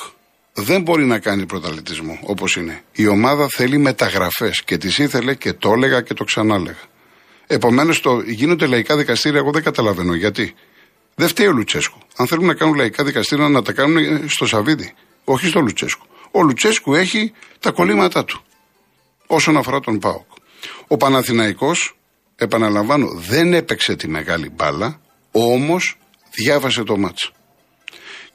δεν 0.53 0.81
μπορεί 0.81 1.05
να 1.05 1.19
κάνει 1.19 1.45
πρωταθλητισμό 1.45 2.19
όπως 2.23 2.55
είναι. 2.55 2.83
Η 2.91 3.07
ομάδα 3.07 3.47
θέλει 3.55 3.77
μεταγραφές 3.77 4.63
και 4.63 4.77
τις 4.77 4.97
ήθελε 4.97 5.35
και 5.35 5.53
το 5.53 5.71
έλεγα 5.71 6.01
και 6.01 6.13
το 6.13 6.23
ξανάλεγα. 6.23 6.83
Επομένως 7.47 8.01
γίνονται 8.25 8.65
λαϊκά 8.65 8.97
δικαστήρια, 8.97 9.39
εγώ 9.39 9.51
δεν 9.51 9.63
καταλαβαίνω 9.63 10.13
γιατί. 10.13 10.53
Δεν 11.15 11.27
φταίει 11.27 11.47
ο 11.47 11.51
Λουτσέσκου. 11.51 11.97
Αν 12.15 12.27
θέλουν 12.27 12.45
να 12.45 12.53
κάνουν 12.53 12.75
λαϊκά 12.75 13.03
δικαστήρια, 13.03 13.49
να 13.49 13.61
τα 13.61 13.73
κάνουν 13.73 14.29
στο 14.29 14.45
Σαββίδι, 14.45 14.93
όχι 15.23 15.47
στο 15.47 15.59
Λουτσέσκου. 15.59 16.05
Ο 16.31 16.41
Λουτσέσκου 16.41 16.93
έχει 16.93 17.33
τα 17.59 17.71
κολλήματά 17.71 18.25
του 18.25 18.41
όσον 19.27 19.57
αφορά 19.57 19.79
τον 19.79 19.99
Πάοκ. 19.99 20.25
Ο 20.87 20.97
Παναθηναϊκός, 20.97 21.97
επαναλαμβάνω, 22.35 23.07
δεν 23.13 23.53
έπαιξε 23.53 23.95
τη 23.95 24.07
μεγάλη 24.07 24.49
μπάλα, 24.49 25.01
όμως 25.31 25.97
διάβασε 26.31 26.83
το 26.83 26.97
μάτσο. 26.97 27.31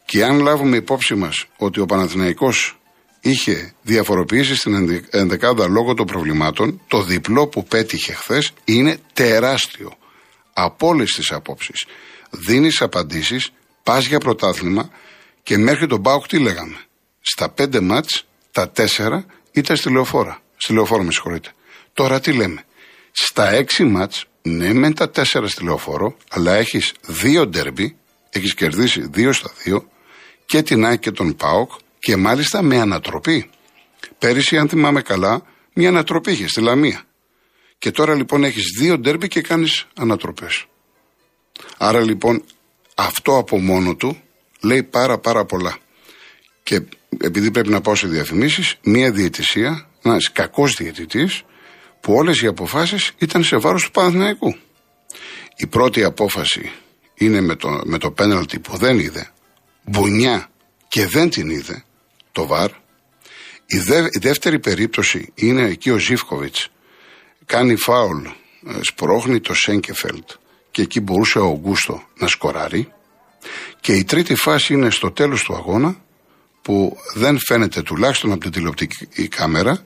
Και 0.04 0.24
αν 0.24 0.38
λάβουμε 0.38 0.76
υπόψη 0.76 1.14
μας 1.14 1.46
ότι 1.56 1.80
ο 1.80 1.86
Παναθηναϊκός 1.86 2.78
είχε 3.20 3.74
διαφοροποιήσει 3.82 4.56
στην 4.56 5.04
ενδεκάδα 5.10 5.68
λόγω 5.68 5.94
των 5.94 6.06
προβλημάτων, 6.06 6.80
το 6.88 7.02
διπλό 7.02 7.46
που 7.46 7.64
πέτυχε 7.64 8.12
χθες 8.12 8.52
είναι 8.64 8.98
τεράστιο. 9.12 9.92
Από 10.52 10.86
όλες 10.86 11.12
τις 11.12 11.32
απόψεις. 11.32 11.86
Δίνεις 12.30 12.82
απαντήσεις, 12.82 13.50
πας 13.82 14.06
για 14.06 14.18
πρωτάθλημα 14.18 14.90
και 15.42 15.56
μέχρι 15.56 15.86
τον 15.86 16.02
Πάοκ 16.02 16.26
τι 16.26 16.38
λέγαμε. 16.38 16.76
Στα 17.20 17.48
πέντε 17.48 17.80
μάτς, 17.80 18.26
τα 18.52 18.70
τέσσερα 18.70 19.26
ήταν 19.52 19.76
στη 19.76 19.90
λεωφόρα. 19.90 20.40
Στη 20.56 20.72
λεωφόρα, 20.72 21.02
με 21.02 21.12
συγχωρείτε. 21.12 21.50
Τώρα 21.92 22.20
τι 22.20 22.32
λέμε. 22.32 22.64
Στα 23.12 23.50
έξι 23.50 23.84
μάτς, 23.84 24.26
ναι, 24.46 24.72
μεν 24.72 24.94
τα 24.94 25.10
τέσσερα 25.10 25.48
στη 25.48 25.64
λεωφόρο, 25.64 26.16
αλλά 26.30 26.54
έχεις 26.54 26.92
δύο 27.06 27.46
ντέρμπι, 27.46 27.96
έχεις 28.30 28.54
κερδίσει 28.54 29.06
δύο 29.10 29.32
στα 29.32 29.52
δύο, 29.62 29.88
και 30.46 30.62
την 30.62 30.84
ΑΕΚ 30.84 31.00
και 31.00 31.10
τον 31.10 31.36
ΠΑΟΚ 31.36 31.72
και 31.98 32.16
μάλιστα 32.16 32.62
με 32.62 32.80
ανατροπή. 32.80 33.50
Πέρυσι, 34.18 34.58
αν 34.58 34.68
θυμάμαι 34.68 35.02
καλά, 35.02 35.42
μια 35.74 35.88
ανατροπή 35.88 36.32
είχες 36.32 36.50
στη 36.50 36.60
Λαμία. 36.60 37.02
Και 37.78 37.90
τώρα 37.90 38.14
λοιπόν 38.14 38.44
έχεις 38.44 38.64
δύο 38.78 38.98
ντέρμπι 38.98 39.28
και 39.28 39.40
κάνεις 39.40 39.86
ανατροπές. 39.96 40.64
Άρα 41.76 42.00
λοιπόν 42.00 42.44
αυτό 42.94 43.38
από 43.38 43.58
μόνο 43.58 43.94
του 43.94 44.22
λέει 44.60 44.82
πάρα 44.82 45.18
πάρα 45.18 45.44
πολλά. 45.44 45.78
Και 46.62 46.82
επειδή 47.18 47.50
πρέπει 47.50 47.68
να 47.68 47.80
πάω 47.80 47.94
σε 47.94 48.06
διαφημίσεις, 48.06 48.76
μια 48.82 49.10
διαιτησία, 49.10 49.88
ένας 50.02 50.32
κακός 50.32 50.74
διαιτητής, 50.74 51.42
που 52.06 52.14
όλες 52.14 52.42
οι 52.42 52.46
αποφάσεις 52.46 53.12
ήταν 53.18 53.44
σε 53.44 53.56
βάρος 53.56 53.84
του 53.84 53.90
Παναθηναϊκού. 53.90 54.56
Η 55.56 55.66
πρώτη 55.66 56.04
απόφαση 56.04 56.72
είναι 57.14 57.40
με 57.40 57.54
το, 57.54 57.80
με 57.84 57.98
το 57.98 58.10
πέναλτι 58.10 58.58
που 58.58 58.76
δεν 58.76 58.98
είδε, 58.98 59.30
μπουνιά 59.84 60.50
και 60.88 61.06
δεν 61.06 61.30
την 61.30 61.50
είδε, 61.50 61.84
το 62.32 62.46
βαρ. 62.46 62.70
Η, 63.66 63.76
η 64.10 64.18
δεύτερη 64.18 64.58
περίπτωση 64.58 65.32
είναι 65.34 65.62
εκεί 65.62 65.90
ο 65.90 65.98
Ζήφκοβιτς 65.98 66.68
κάνει 67.44 67.76
φάουλ, 67.76 68.24
ε, 68.24 68.30
σπρώχνει 68.80 69.40
το 69.40 69.54
Σέγκεφελτ 69.54 70.30
και 70.70 70.82
εκεί 70.82 71.00
μπορούσε 71.00 71.38
ο 71.38 71.46
Ογκούστο 71.46 72.02
να 72.18 72.26
σκοράρει. 72.26 72.92
Και 73.80 73.92
η 73.92 74.04
τρίτη 74.04 74.34
φάση 74.34 74.72
είναι 74.72 74.90
στο 74.90 75.10
τέλος 75.10 75.42
του 75.42 75.54
αγώνα 75.54 76.04
που 76.62 76.96
δεν 77.14 77.38
φαίνεται 77.46 77.82
τουλάχιστον 77.82 78.32
από 78.32 78.40
την 78.40 78.50
τηλεοπτική 78.50 79.28
κάμερα 79.28 79.84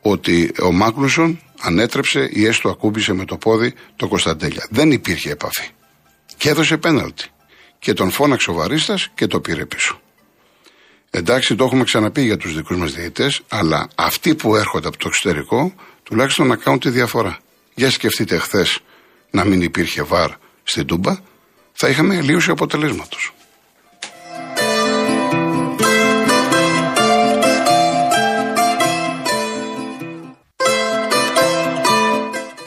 ότι 0.00 0.52
ο 0.62 0.72
Μάκλουσον 0.72 1.40
ανέτρεψε 1.60 2.28
ή 2.32 2.46
έστω 2.46 2.68
ακούμπησε 2.68 3.12
με 3.12 3.24
το 3.24 3.36
πόδι 3.36 3.74
το 3.96 4.08
Κωνσταντέλια. 4.08 4.66
Δεν 4.70 4.90
υπήρχε 4.90 5.30
επαφή. 5.30 5.68
Και 6.36 6.48
έδωσε 6.48 6.76
πέναλτι 6.76 7.28
και 7.78 7.92
τον 7.92 8.10
φώναξε 8.10 8.50
ο 8.50 8.54
Βαρίστας 8.54 9.08
και 9.14 9.26
το 9.26 9.40
πήρε 9.40 9.66
πίσω. 9.66 10.00
Εντάξει, 11.10 11.54
το 11.54 11.64
έχουμε 11.64 11.84
ξαναπεί 11.84 12.22
για 12.22 12.36
τους 12.36 12.54
δικούς 12.54 12.76
μας 12.76 12.92
διαιτητές, 12.92 13.40
αλλά 13.48 13.88
αυτοί 13.94 14.34
που 14.34 14.56
έρχονται 14.56 14.88
από 14.88 14.96
το 14.96 15.08
εξωτερικό 15.08 15.74
τουλάχιστον 16.02 16.46
να 16.46 16.56
κάνουν 16.56 16.80
τη 16.80 16.90
διαφορά. 16.90 17.38
Για 17.74 17.90
σκεφτείτε 17.90 18.38
χθες 18.38 18.78
να 19.30 19.44
μην 19.44 19.62
υπήρχε 19.62 20.02
βαρ 20.02 20.30
στην 20.62 20.86
Τούμπα, 20.86 21.16
θα 21.72 21.88
είχαμε 21.88 22.16
αλλίωση 22.16 22.50
αποτελέσματος. 22.50 23.32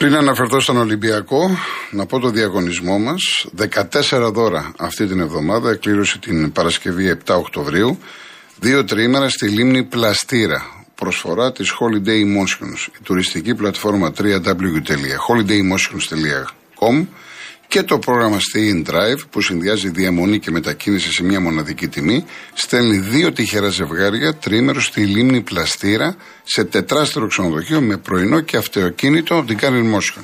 Πριν 0.04 0.16
αναφερθώ 0.16 0.60
στον 0.60 0.76
Ολυμπιακό, 0.76 1.50
να 1.90 2.06
πω 2.06 2.18
το 2.18 2.28
διαγωνισμό 2.28 2.98
μας. 2.98 3.46
14 4.10 4.30
δώρα 4.32 4.72
αυτή 4.78 5.06
την 5.06 5.20
εβδομάδα, 5.20 5.70
εκκλήρωση 5.70 6.18
την 6.18 6.52
Παρασκευή 6.52 7.18
7 7.26 7.38
Οκτωβρίου. 7.38 7.98
Δύο 8.60 8.84
τρίμερα 8.84 9.28
στη 9.28 9.48
λίμνη 9.48 9.84
Πλαστήρα. 9.84 10.86
Προσφορά 10.94 11.52
της 11.52 11.72
Holiday 11.72 12.08
Emotions. 12.08 12.88
Η 12.98 13.02
τουριστική 13.02 13.54
πλατφόρμα 13.54 14.12
www.holidaymotions.com 14.18 17.06
και 17.68 17.82
το 17.82 17.98
πρόγραμμα 17.98 18.38
Stay 18.38 18.74
in 18.74 18.90
Drive 18.90 19.20
που 19.30 19.40
συνδυάζει 19.40 19.88
διαμονή 19.88 20.38
και 20.38 20.50
μετακίνηση 20.50 21.12
σε 21.12 21.24
μια 21.24 21.40
μοναδική 21.40 21.88
τιμή 21.88 22.24
στέλνει 22.54 22.98
δύο 22.98 23.32
τυχερά 23.32 23.68
ζευγάρια 23.68 24.34
τρίμερο 24.34 24.80
στη 24.80 25.00
λίμνη 25.00 25.40
Πλαστήρα 25.40 26.16
σε 26.42 26.64
τετράστερο 26.64 27.26
ξενοδοχείο 27.26 27.80
με 27.80 27.96
πρωινό 27.96 28.40
και 28.40 28.56
αυτοκίνητο 28.56 29.36
από 29.36 29.46
την 29.46 29.56
Κάνιν 29.56 29.94
Motion. 29.94 30.22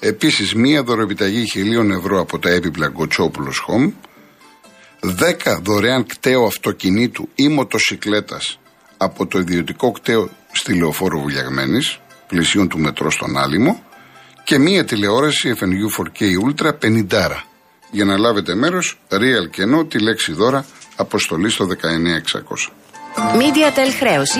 Επίσης, 0.00 0.54
μία 0.54 0.82
δωρεοπιταγή 0.82 1.44
χιλίων 1.50 1.90
ευρώ 1.90 2.20
από 2.20 2.38
τα 2.38 2.50
έπιπλα 2.50 2.88
Γκοτσόπουλο 2.88 3.52
Home, 3.66 3.92
10 5.46 5.58
δωρεάν 5.62 6.06
κταίο 6.06 6.44
αυτοκινήτου 6.44 7.28
ή 7.34 7.48
μοτοσυκλέτας 7.48 8.58
από 8.96 9.26
το 9.26 9.38
ιδιωτικό 9.38 9.90
κταίο 9.90 10.30
στη 10.52 10.74
Λεωφόρο 10.74 11.20
Βουλιαγμένης, 11.20 12.00
πλησίων 12.26 12.68
του 12.68 12.78
μετρό 12.78 13.10
στον 13.10 13.38
Άλυμο, 13.38 13.82
και 14.48 14.58
μία 14.58 14.84
τηλεόραση 14.84 15.54
FNU 15.58 16.02
4K 16.02 16.22
Ultra 16.46 16.70
50. 16.70 17.42
Για 17.90 18.04
να 18.04 18.18
λάβετε 18.18 18.54
μέρος, 18.54 18.98
real 19.10 19.50
και 19.50 19.62
ενώ 19.62 19.84
τη 19.84 19.98
λέξη 19.98 20.32
δώρα, 20.32 20.64
αποστολή 20.96 21.50
στο 21.50 21.66
19600. 21.66 22.72
MediaTel 23.16 23.90
χρέωση 23.98 24.38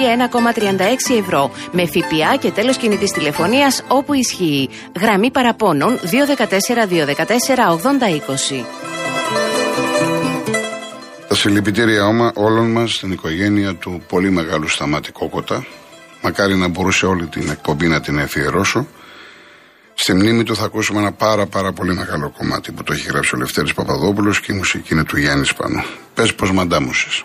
1,36 1.10 1.18
ευρώ 1.18 1.50
με 1.72 1.86
ΦΠΑ 1.86 2.36
και 2.40 2.50
τέλος 2.50 2.76
κινητής 2.76 3.10
τηλεφωνίας 3.10 3.84
όπου 3.88 4.12
ισχύει. 4.12 4.68
Γραμμή 5.00 5.30
παραπώνων 5.30 5.98
214 5.98 6.86
214 6.86 7.68
8020. 7.68 8.64
Τα 11.28 11.34
συλληπιτήρια 11.34 12.06
όμα 12.06 12.32
όλων 12.34 12.70
μας 12.70 12.94
στην 12.94 13.12
οικογένεια 13.12 13.74
του 13.74 14.02
πολύ 14.08 14.30
μεγάλου 14.30 14.68
Σταμάτη 14.68 15.12
Κόκοτα. 15.12 15.66
Μακάρι 16.22 16.54
να 16.56 16.68
μπορούσε 16.68 17.06
όλη 17.06 17.26
την 17.26 17.48
εκπομπή 17.50 17.86
να 17.86 18.00
την 18.00 18.18
αφιερώσω. 18.20 18.86
Στη 20.00 20.14
μνήμη 20.14 20.42
του 20.42 20.56
θα 20.56 20.64
ακούσουμε 20.64 21.00
ένα 21.00 21.12
πάρα 21.12 21.46
πάρα 21.46 21.72
πολύ 21.72 21.94
μεγάλο 21.94 22.30
κομμάτι 22.30 22.72
που 22.72 22.82
το 22.82 22.92
έχει 22.92 23.06
γράψει 23.08 23.34
ο 23.34 23.38
Λευτέρης 23.38 23.74
Παπαδόπουλος 23.74 24.40
και 24.40 24.52
η 24.52 24.56
μουσική 24.56 24.92
είναι 24.92 25.04
του 25.04 25.18
Γιάννης 25.18 25.48
Σπανού. 25.48 25.82
Πες 26.14 26.34
πως 26.34 26.52
μαντάμουσες. 26.52 27.24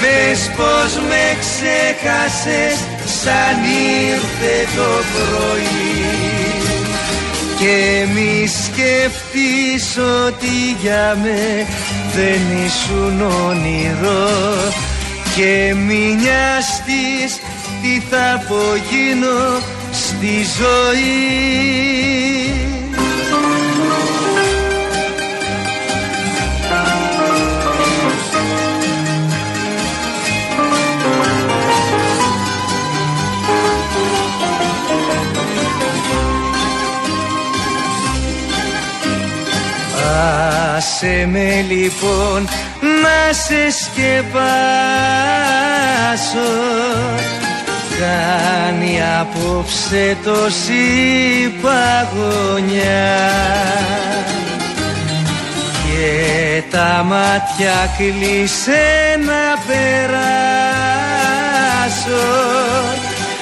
Πες 0.00 0.40
πως 0.56 0.92
με 1.08 1.24
ξέχασες 1.42 2.76
σαν 3.22 3.56
ήρθε 4.08 4.56
το 4.76 4.90
πρωί. 5.12 6.40
Και 7.58 8.06
μη 8.14 8.46
σκεφτείς 8.46 9.84
ότι 10.26 10.54
για 10.80 11.18
με 11.22 11.66
δεν 12.14 12.42
ήσουν 12.66 13.20
όνειρο. 13.48 14.28
Και 15.36 15.74
μη 15.74 16.16
νοιαστείς 16.20 17.40
τι 17.82 18.02
θα 18.10 18.32
απογίνω 18.34 19.78
στη 20.00 20.44
ζωή. 20.58 21.60
Άσε 40.76 41.28
με 41.30 41.64
λοιπόν 41.68 42.48
να 43.02 43.32
σε 43.32 43.70
σκεπάσω 43.70 44.40
Κάνει 48.00 48.92
απόψε 49.20 50.16
τόση 50.24 50.84
παγωνιά 51.62 53.20
Και 55.84 56.62
τα 56.70 57.04
μάτια 57.06 57.90
κλείσε 57.96 58.84
να 59.26 59.44
περάσω. 59.66 59.86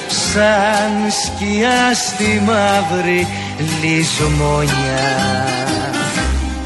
Σαν 0.07 0.93
σκιά 1.23 1.93
στη 1.93 2.41
μαύρη 2.45 3.27
λησμονιά. 3.81 5.07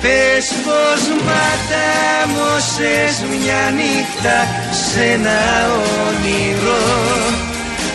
Πες 0.02 0.48
πως 0.64 1.02
ματάμωσες 1.26 3.14
μια 3.30 3.64
νύχτα 3.76 4.38
σε 4.72 5.04
ένα 5.04 5.42
όνειρο 6.08 7.33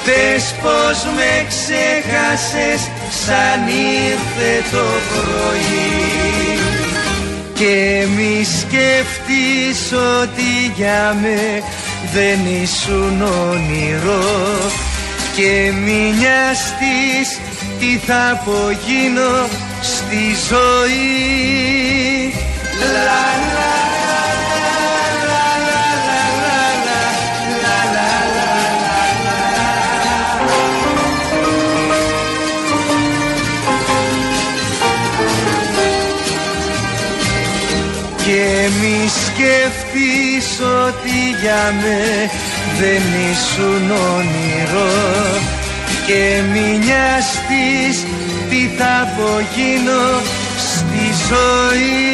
Πες 0.08 0.54
πως 0.62 1.04
με 1.16 1.46
ξέχασες 1.48 2.90
σαν 3.24 3.60
ήρθε 3.68 4.76
το 4.76 4.86
πρωί. 5.08 6.58
Και 7.54 8.06
μη 8.16 8.44
σκεφτείς 8.44 9.92
ότι 9.92 10.72
για 10.76 11.16
με 11.22 11.62
δεν 12.12 12.38
ήσουν 12.62 13.22
όνειρο. 13.50 14.24
Και 15.36 15.72
μη 15.84 16.14
νοιαστείς 16.18 17.40
τι 17.80 17.98
θα 18.06 18.30
απογίνω 18.30 19.48
στη 19.80 20.36
ζωή 20.48 21.78
και 38.68 38.74
μη 38.74 39.08
σκεφτείς 39.08 40.60
ότι 40.60 41.18
για 41.40 41.74
με 41.80 42.30
δεν 42.80 43.02
ήσουν 43.30 43.90
όνειρο 43.90 44.92
και 46.06 46.42
μη 46.52 46.78
νοιαστείς 46.78 48.06
τι 48.50 48.70
θα 48.78 49.08
απογίνω 49.08 50.22
στη 50.56 51.04
ζωή 51.28 52.07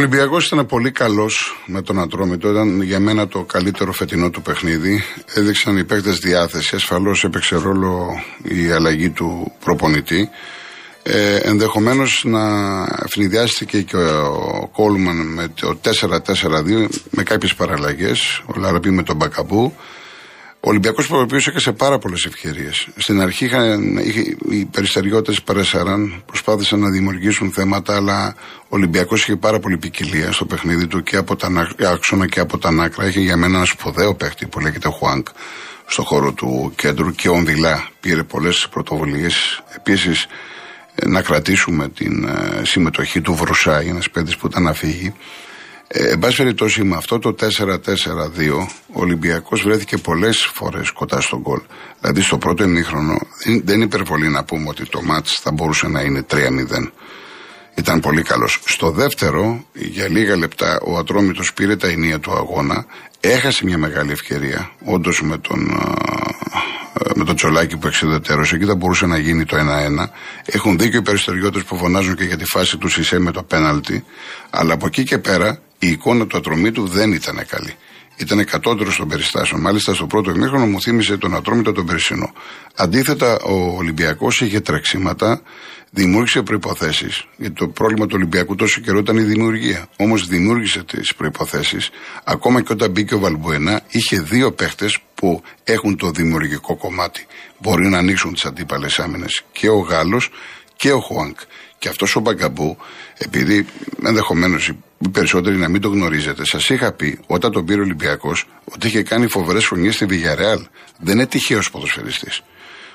Ολυμπιακός 0.00 0.46
ήταν 0.46 0.66
πολύ 0.66 0.90
καλός 0.90 1.62
με 1.66 1.82
τον 1.82 2.00
Ατρόμητο. 2.00 2.50
Ήταν 2.50 2.82
για 2.82 3.00
μένα 3.00 3.28
το 3.28 3.42
καλύτερο 3.42 3.92
φετινό 3.92 4.30
του 4.30 4.42
παιχνίδι. 4.42 5.02
Έδειξαν 5.34 5.76
οι 5.76 5.84
παίκτες 5.84 6.18
διάθεση. 6.18 6.74
Ασφαλώς 6.74 7.24
έπαιξε 7.24 7.56
ρόλο 7.56 8.22
η 8.42 8.70
αλλαγή 8.70 9.10
του 9.10 9.52
προπονητή. 9.64 10.28
Ε, 11.02 11.36
Ενδεχομένως 11.36 12.22
να 12.26 12.40
ευνηδιάστηκε 13.04 13.82
και 13.82 13.96
ο 13.96 14.68
Κόλμαν 14.72 15.16
με 15.16 15.48
το 15.60 15.78
4-4-2 15.84 16.88
με 17.10 17.22
κάποιες 17.22 17.54
παραλλαγές. 17.54 18.42
Ο 18.46 18.58
Λαραπή 18.58 18.90
με 18.90 19.02
τον 19.02 19.16
Μπακαμπού. 19.16 19.74
Ο 20.62 20.68
Ολυμπιακός 20.68 21.06
Παπαπίου 21.06 21.40
έκασε 21.46 21.72
πάρα 21.72 21.98
πολλές 21.98 22.24
ευκαιρίες. 22.24 22.88
Στην 22.96 23.20
αρχή 23.20 23.44
είχαν, 23.44 23.96
είχε, 23.96 24.36
οι 24.50 24.64
περιστεριώτε 24.64 25.34
παρέσαραν, 25.44 26.22
προσπάθησαν 26.26 26.80
να 26.80 26.90
δημιουργήσουν 26.90 27.52
θέματα, 27.52 27.96
αλλά 27.96 28.34
ο 28.62 28.66
Ολυμπιακός 28.68 29.22
είχε 29.22 29.36
πάρα 29.36 29.58
πολύ 29.58 29.78
ποικιλία 29.78 30.32
στο 30.32 30.44
παιχνίδι 30.44 30.86
του 30.86 31.02
και 31.02 31.16
από 31.16 31.36
τα 31.36 31.48
άξονα 31.78 32.26
και 32.26 32.40
από 32.40 32.58
τα 32.58 32.68
άκρα. 32.80 33.06
Είχε 33.06 33.20
για 33.20 33.36
μένα 33.36 33.56
ένα 33.56 33.66
σπουδαίο 33.66 34.14
παίχτη 34.14 34.46
που 34.46 34.60
λέγεται 34.60 34.88
Χουάνκ 34.88 35.28
στο 35.86 36.02
χώρο 36.02 36.32
του 36.32 36.72
κέντρου 36.76 37.10
και 37.10 37.28
ο 37.28 37.32
Ονδιλά 37.32 37.88
πήρε 38.00 38.22
πολλές 38.22 38.68
πρωτοβουλίες. 38.70 39.62
Επίσης 39.76 40.26
να 41.06 41.22
κρατήσουμε 41.22 41.88
την 41.88 42.24
ε, 42.24 42.64
συμμετοχή 42.64 43.20
του 43.20 43.34
Βρουσάη, 43.34 43.88
ένας 43.88 44.10
παιδί 44.10 44.36
που 44.36 44.46
ήταν 44.46 44.62
να 44.62 44.72
φύγει. 44.72 45.14
Ε, 45.92 46.08
εν 46.08 46.18
πάση 46.18 46.36
περιπτώσει, 46.36 46.84
με 46.84 46.96
αυτό 46.96 47.18
το 47.18 47.34
4-4-2, 47.40 47.46
ο 48.92 49.00
Ολυμπιακός 49.00 49.62
βρέθηκε 49.62 49.96
πολλές 49.96 50.50
φορές 50.54 50.90
κοντά 50.90 51.20
στον 51.20 51.40
γκολ. 51.40 51.60
Δηλαδή, 52.00 52.20
στο 52.20 52.38
πρώτο 52.38 52.64
ημίχρονο, 52.64 53.18
δεν 53.64 53.74
είναι 53.74 53.84
υπερβολή 53.84 54.28
να 54.28 54.44
πούμε 54.44 54.68
ότι 54.68 54.86
το 54.86 55.02
μάτς 55.02 55.40
θα 55.42 55.50
μπορούσε 55.52 55.88
να 55.88 56.00
είναι 56.00 56.24
3-0. 56.30 56.92
Ήταν 57.74 58.00
πολύ 58.00 58.22
καλός. 58.22 58.60
Στο 58.64 58.90
δεύτερο, 58.90 59.64
για 59.72 60.08
λίγα 60.08 60.36
λεπτά, 60.36 60.80
ο 60.84 60.96
Ατρόμητος 60.96 61.52
πήρε 61.52 61.76
τα 61.76 61.88
ενία 61.88 62.18
του 62.18 62.32
αγώνα, 62.32 62.86
έχασε 63.20 63.64
μια 63.64 63.78
μεγάλη 63.78 64.10
ευκαιρία, 64.10 64.70
όντως 64.84 65.22
με 65.22 65.38
τον 65.38 65.70
ε, 66.94 67.10
με 67.14 67.24
τον 67.24 67.36
Τσολάκη 67.36 67.76
που 67.76 67.86
εξεδετερό, 67.86 68.40
εκεί 68.40 68.64
θα 68.64 68.74
μπορούσε 68.74 69.06
να 69.06 69.18
γίνει 69.18 69.44
το 69.44 69.56
1-1. 69.56 69.60
Έχουν 70.44 70.78
δίκιο 70.78 70.98
οι 70.98 71.02
περιστοριώτε 71.02 71.60
που 71.60 71.76
φωνάζουν 71.76 72.14
και 72.14 72.24
για 72.24 72.36
τη 72.36 72.44
φάση 72.44 72.76
του 72.76 72.88
Σισε 72.88 73.18
με 73.18 73.30
το 73.30 73.42
πέναλτι. 73.42 74.04
Αλλά 74.50 74.74
από 74.74 74.86
εκεί 74.86 75.02
και 75.02 75.18
πέρα 75.18 75.60
η 75.82 75.88
εικόνα 75.88 76.26
του 76.26 76.36
ατρωμίτου 76.36 76.86
δεν 76.86 77.12
ήταν 77.12 77.46
καλή. 77.46 77.74
Ήταν 78.16 78.44
κατώτερος 78.44 78.96
των 78.96 79.08
περιστάσεων. 79.08 79.60
Μάλιστα 79.60 79.94
στο 79.94 80.06
πρώτο 80.06 80.30
ημίχρονο 80.30 80.66
μου 80.66 80.80
θύμισε 80.80 81.16
τον 81.16 81.34
ατρόμητο 81.34 81.72
τον 81.72 81.86
Περσινό. 81.86 82.32
Αντίθετα, 82.74 83.38
ο 83.38 83.76
Ολυμπιακός 83.76 84.40
είχε 84.40 84.60
τρεξίματα, 84.60 85.42
δημιούργησε 85.90 86.42
προποθέσει. 86.42 87.06
Γιατί 87.36 87.54
το 87.54 87.68
πρόβλημα 87.68 88.06
του 88.06 88.12
Ολυμπιακού 88.16 88.54
τόσο 88.54 88.80
καιρό 88.80 88.98
ήταν 88.98 89.16
η 89.16 89.22
δημιουργία. 89.22 89.88
Όμως 89.96 90.26
δημιούργησε 90.26 90.82
τις 90.82 91.14
προποθέσει. 91.14 91.76
Ακόμα 92.24 92.62
και 92.62 92.72
όταν 92.72 92.90
μπήκε 92.90 93.14
ο 93.14 93.18
Βαλμπουενά, 93.18 93.82
είχε 93.88 94.20
δύο 94.20 94.52
παίχτες 94.52 94.98
που 95.14 95.42
έχουν 95.64 95.96
το 95.96 96.10
δημιουργικό 96.10 96.76
κομμάτι. 96.76 97.26
Μπορεί 97.58 97.88
να 97.88 97.98
ανοίξουν 97.98 98.32
τις 98.32 98.44
αντίπαλες 98.44 98.98
άμυνες. 98.98 99.42
Και 99.52 99.68
ο 99.68 99.78
Γάλλος 99.78 100.30
και 100.76 100.92
ο 100.92 101.00
Χουάνκ. 101.00 101.38
Και 101.78 101.88
αυτός 101.88 102.16
ο 102.16 102.20
Μπαγκαμπού, 102.20 102.76
επειδή 103.18 103.66
ενδεχομένως 104.04 104.72
οι 105.02 105.08
περισσότεροι 105.08 105.56
να 105.56 105.68
μην 105.68 105.80
το 105.80 105.88
γνωρίζετε, 105.88 106.44
σας 106.44 106.68
είχα 106.68 106.92
πει 106.92 107.18
όταν 107.26 107.52
τον 107.52 107.64
πήρε 107.64 107.80
ο 107.80 107.82
Ολυμπιακός 107.82 108.46
ότι 108.64 108.86
είχε 108.86 109.02
κάνει 109.02 109.26
φοβερές 109.26 109.66
χρονιέ 109.66 109.90
στη 109.90 110.04
Βηγιαρεάλ. 110.04 110.66
Δεν 110.98 111.14
είναι 111.14 111.26
τυχαίος 111.26 111.70
ποδοσφαιριστής. 111.70 112.42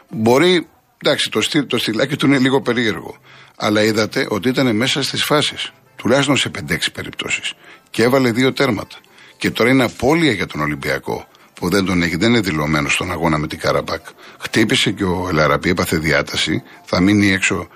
Μπορεί, 0.09 0.67
εντάξει, 1.03 1.29
το, 1.29 1.41
στυλ, 1.41 1.65
το 1.67 1.77
στυλάκι 1.77 2.15
του 2.15 2.25
είναι 2.25 2.37
λίγο 2.37 2.61
περίεργο. 2.61 3.17
Αλλά 3.55 3.83
είδατε 3.83 4.27
ότι 4.29 4.49
ήταν 4.49 4.75
μέσα 4.75 5.03
στις 5.03 5.23
φάσεις. 5.23 5.71
Τουλάχιστον 5.95 6.37
σε 6.37 6.49
5-6 6.49 6.91
περιπτώσεις. 6.93 7.53
Και 7.89 8.03
έβαλε 8.03 8.31
δύο 8.31 8.53
τέρματα. 8.53 8.95
Και 9.37 9.51
τώρα 9.51 9.69
είναι 9.69 9.83
απώλεια 9.83 10.31
για 10.31 10.45
τον 10.45 10.61
Ολυμπιακό. 10.61 11.27
που 11.53 11.69
δεν 11.69 11.85
τον 11.85 12.01
έχει, 12.01 12.15
δεν 12.15 12.29
είναι 12.29 12.39
δηλωμένος 12.39 12.93
στον 12.93 13.11
αγώνα 13.11 13.37
με 13.37 13.47
την 13.47 13.59
Καραμπάκ. 13.59 14.05
Χτύπησε 14.39 14.91
και 14.91 15.03
ο 15.03 15.27
Ελαραπή, 15.29 15.69
έπαθε 15.69 15.97
διάταση, 15.97 16.63
θα 16.83 16.99
μείνει 16.99 17.31
έξω 17.31 17.67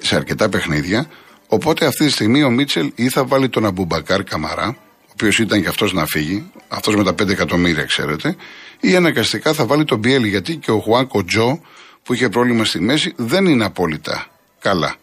σε 0.00 0.16
αρκετά 0.16 0.48
παιχνίδια. 0.48 1.06
Οπότε 1.48 1.86
αυτή 1.86 2.04
τη 2.04 2.10
στιγμή 2.10 2.42
ο 2.42 2.50
Μίτσελ 2.50 2.92
ή 2.94 3.08
θα 3.08 3.24
βάλει 3.24 3.48
τον 3.48 3.66
Αμπουμπακάρ 3.66 4.24
Καμαρά, 4.24 4.68
ο 4.68 5.10
οποίος 5.12 5.38
ήταν 5.38 5.62
και 5.62 5.68
αυτός 5.68 5.92
να 5.92 6.06
φύγει, 6.06 6.50
αυτός 6.68 6.96
με 6.96 7.04
τα 7.04 7.14
5 7.14 7.28
εκατομμύρια, 7.28 7.84
ξέρετε, 7.84 8.36
ή 8.80 8.96
αναγκαστικά 8.96 9.52
θα 9.52 9.66
βάλει 9.66 9.84
τον 9.84 9.98
Μπιέλ, 9.98 10.24
γιατί 10.24 10.56
και 10.56 10.70
ο 10.70 10.78
Χουάνκο 10.78 11.24
Τζο, 11.24 11.60
που 12.02 12.14
είχε 12.14 12.28
πρόβλημα 12.28 12.64
στη 12.64 12.80
μέση, 12.80 13.12
δεν 13.16 13.46
είναι 13.46 13.64
απόλυτα 13.64 14.26
καλά. 14.58 14.94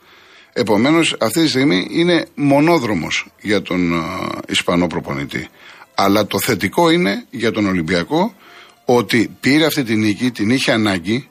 Επομένως, 0.54 1.16
αυτή 1.20 1.42
τη 1.42 1.48
στιγμή 1.48 1.88
είναι 1.92 2.26
μονόδρομος 2.36 3.28
για 3.42 3.62
τον 3.62 3.94
uh, 3.94 4.38
Ισπανό 4.48 4.88
προπονητή. 4.88 5.48
Αλλά 5.96 6.28
το 6.28 6.40
θετικό 6.40 6.90
είναι 6.90 7.26
για 7.30 7.52
τον 7.52 7.66
Ολυμπιακό 7.66 8.36
ότι 8.86 9.36
πήρε 9.40 9.66
αυτή 9.66 9.84
την 9.84 10.00
νίκη, 10.00 10.32
την 10.32 10.50
είχε 10.50 10.72
ανάγκη 10.72 11.30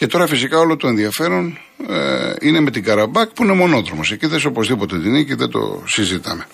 και 0.00 0.06
τώρα 0.06 0.26
φυσικά 0.26 0.58
όλο 0.58 0.76
το 0.76 0.88
ενδιαφέρον 0.88 1.58
ε, 1.88 2.32
είναι 2.40 2.60
με 2.60 2.70
την 2.70 2.84
Καραμπάκ 2.84 3.30
που 3.30 3.42
είναι 3.42 3.52
μονόδρομος. 3.52 4.12
Εκεί 4.12 4.26
δεν 4.26 4.40
οπωσδήποτε 4.46 4.98
την 4.98 5.10
νίκη, 5.10 5.34
δεν 5.34 5.50
το 5.50 5.82
συζητάμε. 5.86 6.46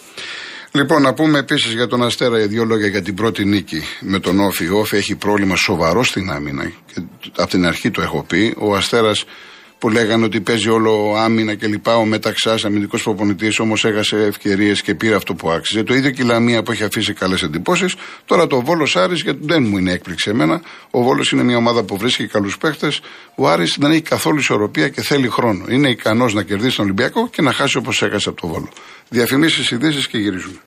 Λοιπόν, 0.72 1.02
να 1.02 1.14
πούμε 1.14 1.38
επίσης 1.38 1.72
για 1.72 1.86
τον 1.86 2.02
Αστέρα 2.02 2.38
δύο 2.46 2.64
λόγια 2.64 2.86
για 2.86 3.02
την 3.02 3.14
πρώτη 3.14 3.44
νίκη 3.44 3.82
με 4.00 4.18
τον 4.18 4.40
Όφη. 4.40 4.68
Ο 4.68 4.78
Όφη 4.78 4.96
έχει 4.96 5.14
πρόβλημα 5.14 5.56
σοβαρό 5.56 6.04
στην 6.04 6.30
άμυνα 6.30 6.64
και 6.64 7.02
από 7.36 7.50
την 7.50 7.66
αρχή 7.66 7.90
το 7.90 8.02
έχω 8.02 8.22
πει. 8.22 8.54
Ο 8.58 8.74
Αστέρας 8.74 9.24
που 9.78 9.88
λέγανε 9.88 10.24
ότι 10.24 10.40
παίζει 10.40 10.68
όλο 10.68 11.14
άμυνα 11.16 11.54
κλπ. 11.54 11.86
Ο 11.86 12.04
Μεταξά, 12.04 12.58
αμυντικός 12.64 13.02
προπονητής, 13.02 13.58
όμως 13.58 13.84
έχασε 13.84 14.16
ευκαιρίες 14.16 14.82
και 14.82 14.94
πήρε 14.94 15.14
αυτό 15.14 15.34
που 15.34 15.50
άξιζε. 15.50 15.82
Το 15.82 15.94
ίδιο 15.94 16.10
και 16.10 16.22
η 16.22 16.24
Λαμία 16.24 16.62
που 16.62 16.72
έχει 16.72 16.84
αφήσει 16.84 17.12
καλές 17.12 17.42
εντυπώσεις. 17.42 17.94
Τώρα 18.24 18.46
το 18.46 18.60
Βόλος 18.60 18.96
Άρης, 18.96 19.22
γιατί 19.22 19.38
δεν 19.42 19.62
μου 19.62 19.78
είναι 19.78 19.92
έκπληξη 19.92 20.30
εμένα. 20.30 20.62
Ο 20.90 21.02
Βόλος 21.02 21.32
είναι 21.32 21.42
μια 21.42 21.56
ομάδα 21.56 21.82
που 21.82 21.96
βρίσκει 21.96 22.26
καλούς 22.26 22.58
παίχτες. 22.58 23.00
Ο 23.34 23.48
Άρης 23.48 23.76
δεν 23.78 23.90
έχει 23.90 24.02
καθόλου 24.02 24.38
ισορροπία 24.38 24.88
και 24.88 25.02
θέλει 25.02 25.28
χρόνο. 25.28 25.64
Είναι 25.68 25.88
ικανός 25.88 26.34
να 26.34 26.42
κερδίσει 26.42 26.76
τον 26.76 26.84
Ολυμπιακό 26.84 27.28
και 27.28 27.42
να 27.42 27.52
χάσει 27.52 27.76
όπως 27.76 28.02
έχασε 28.02 28.28
από 28.28 28.40
το 28.40 28.46
Βόλο. 28.46 28.68
Διαφημίσεις, 29.08 29.70
ειδήσεις 29.70 30.08
και 30.08 30.18
γυρίζουμε. 30.18 30.58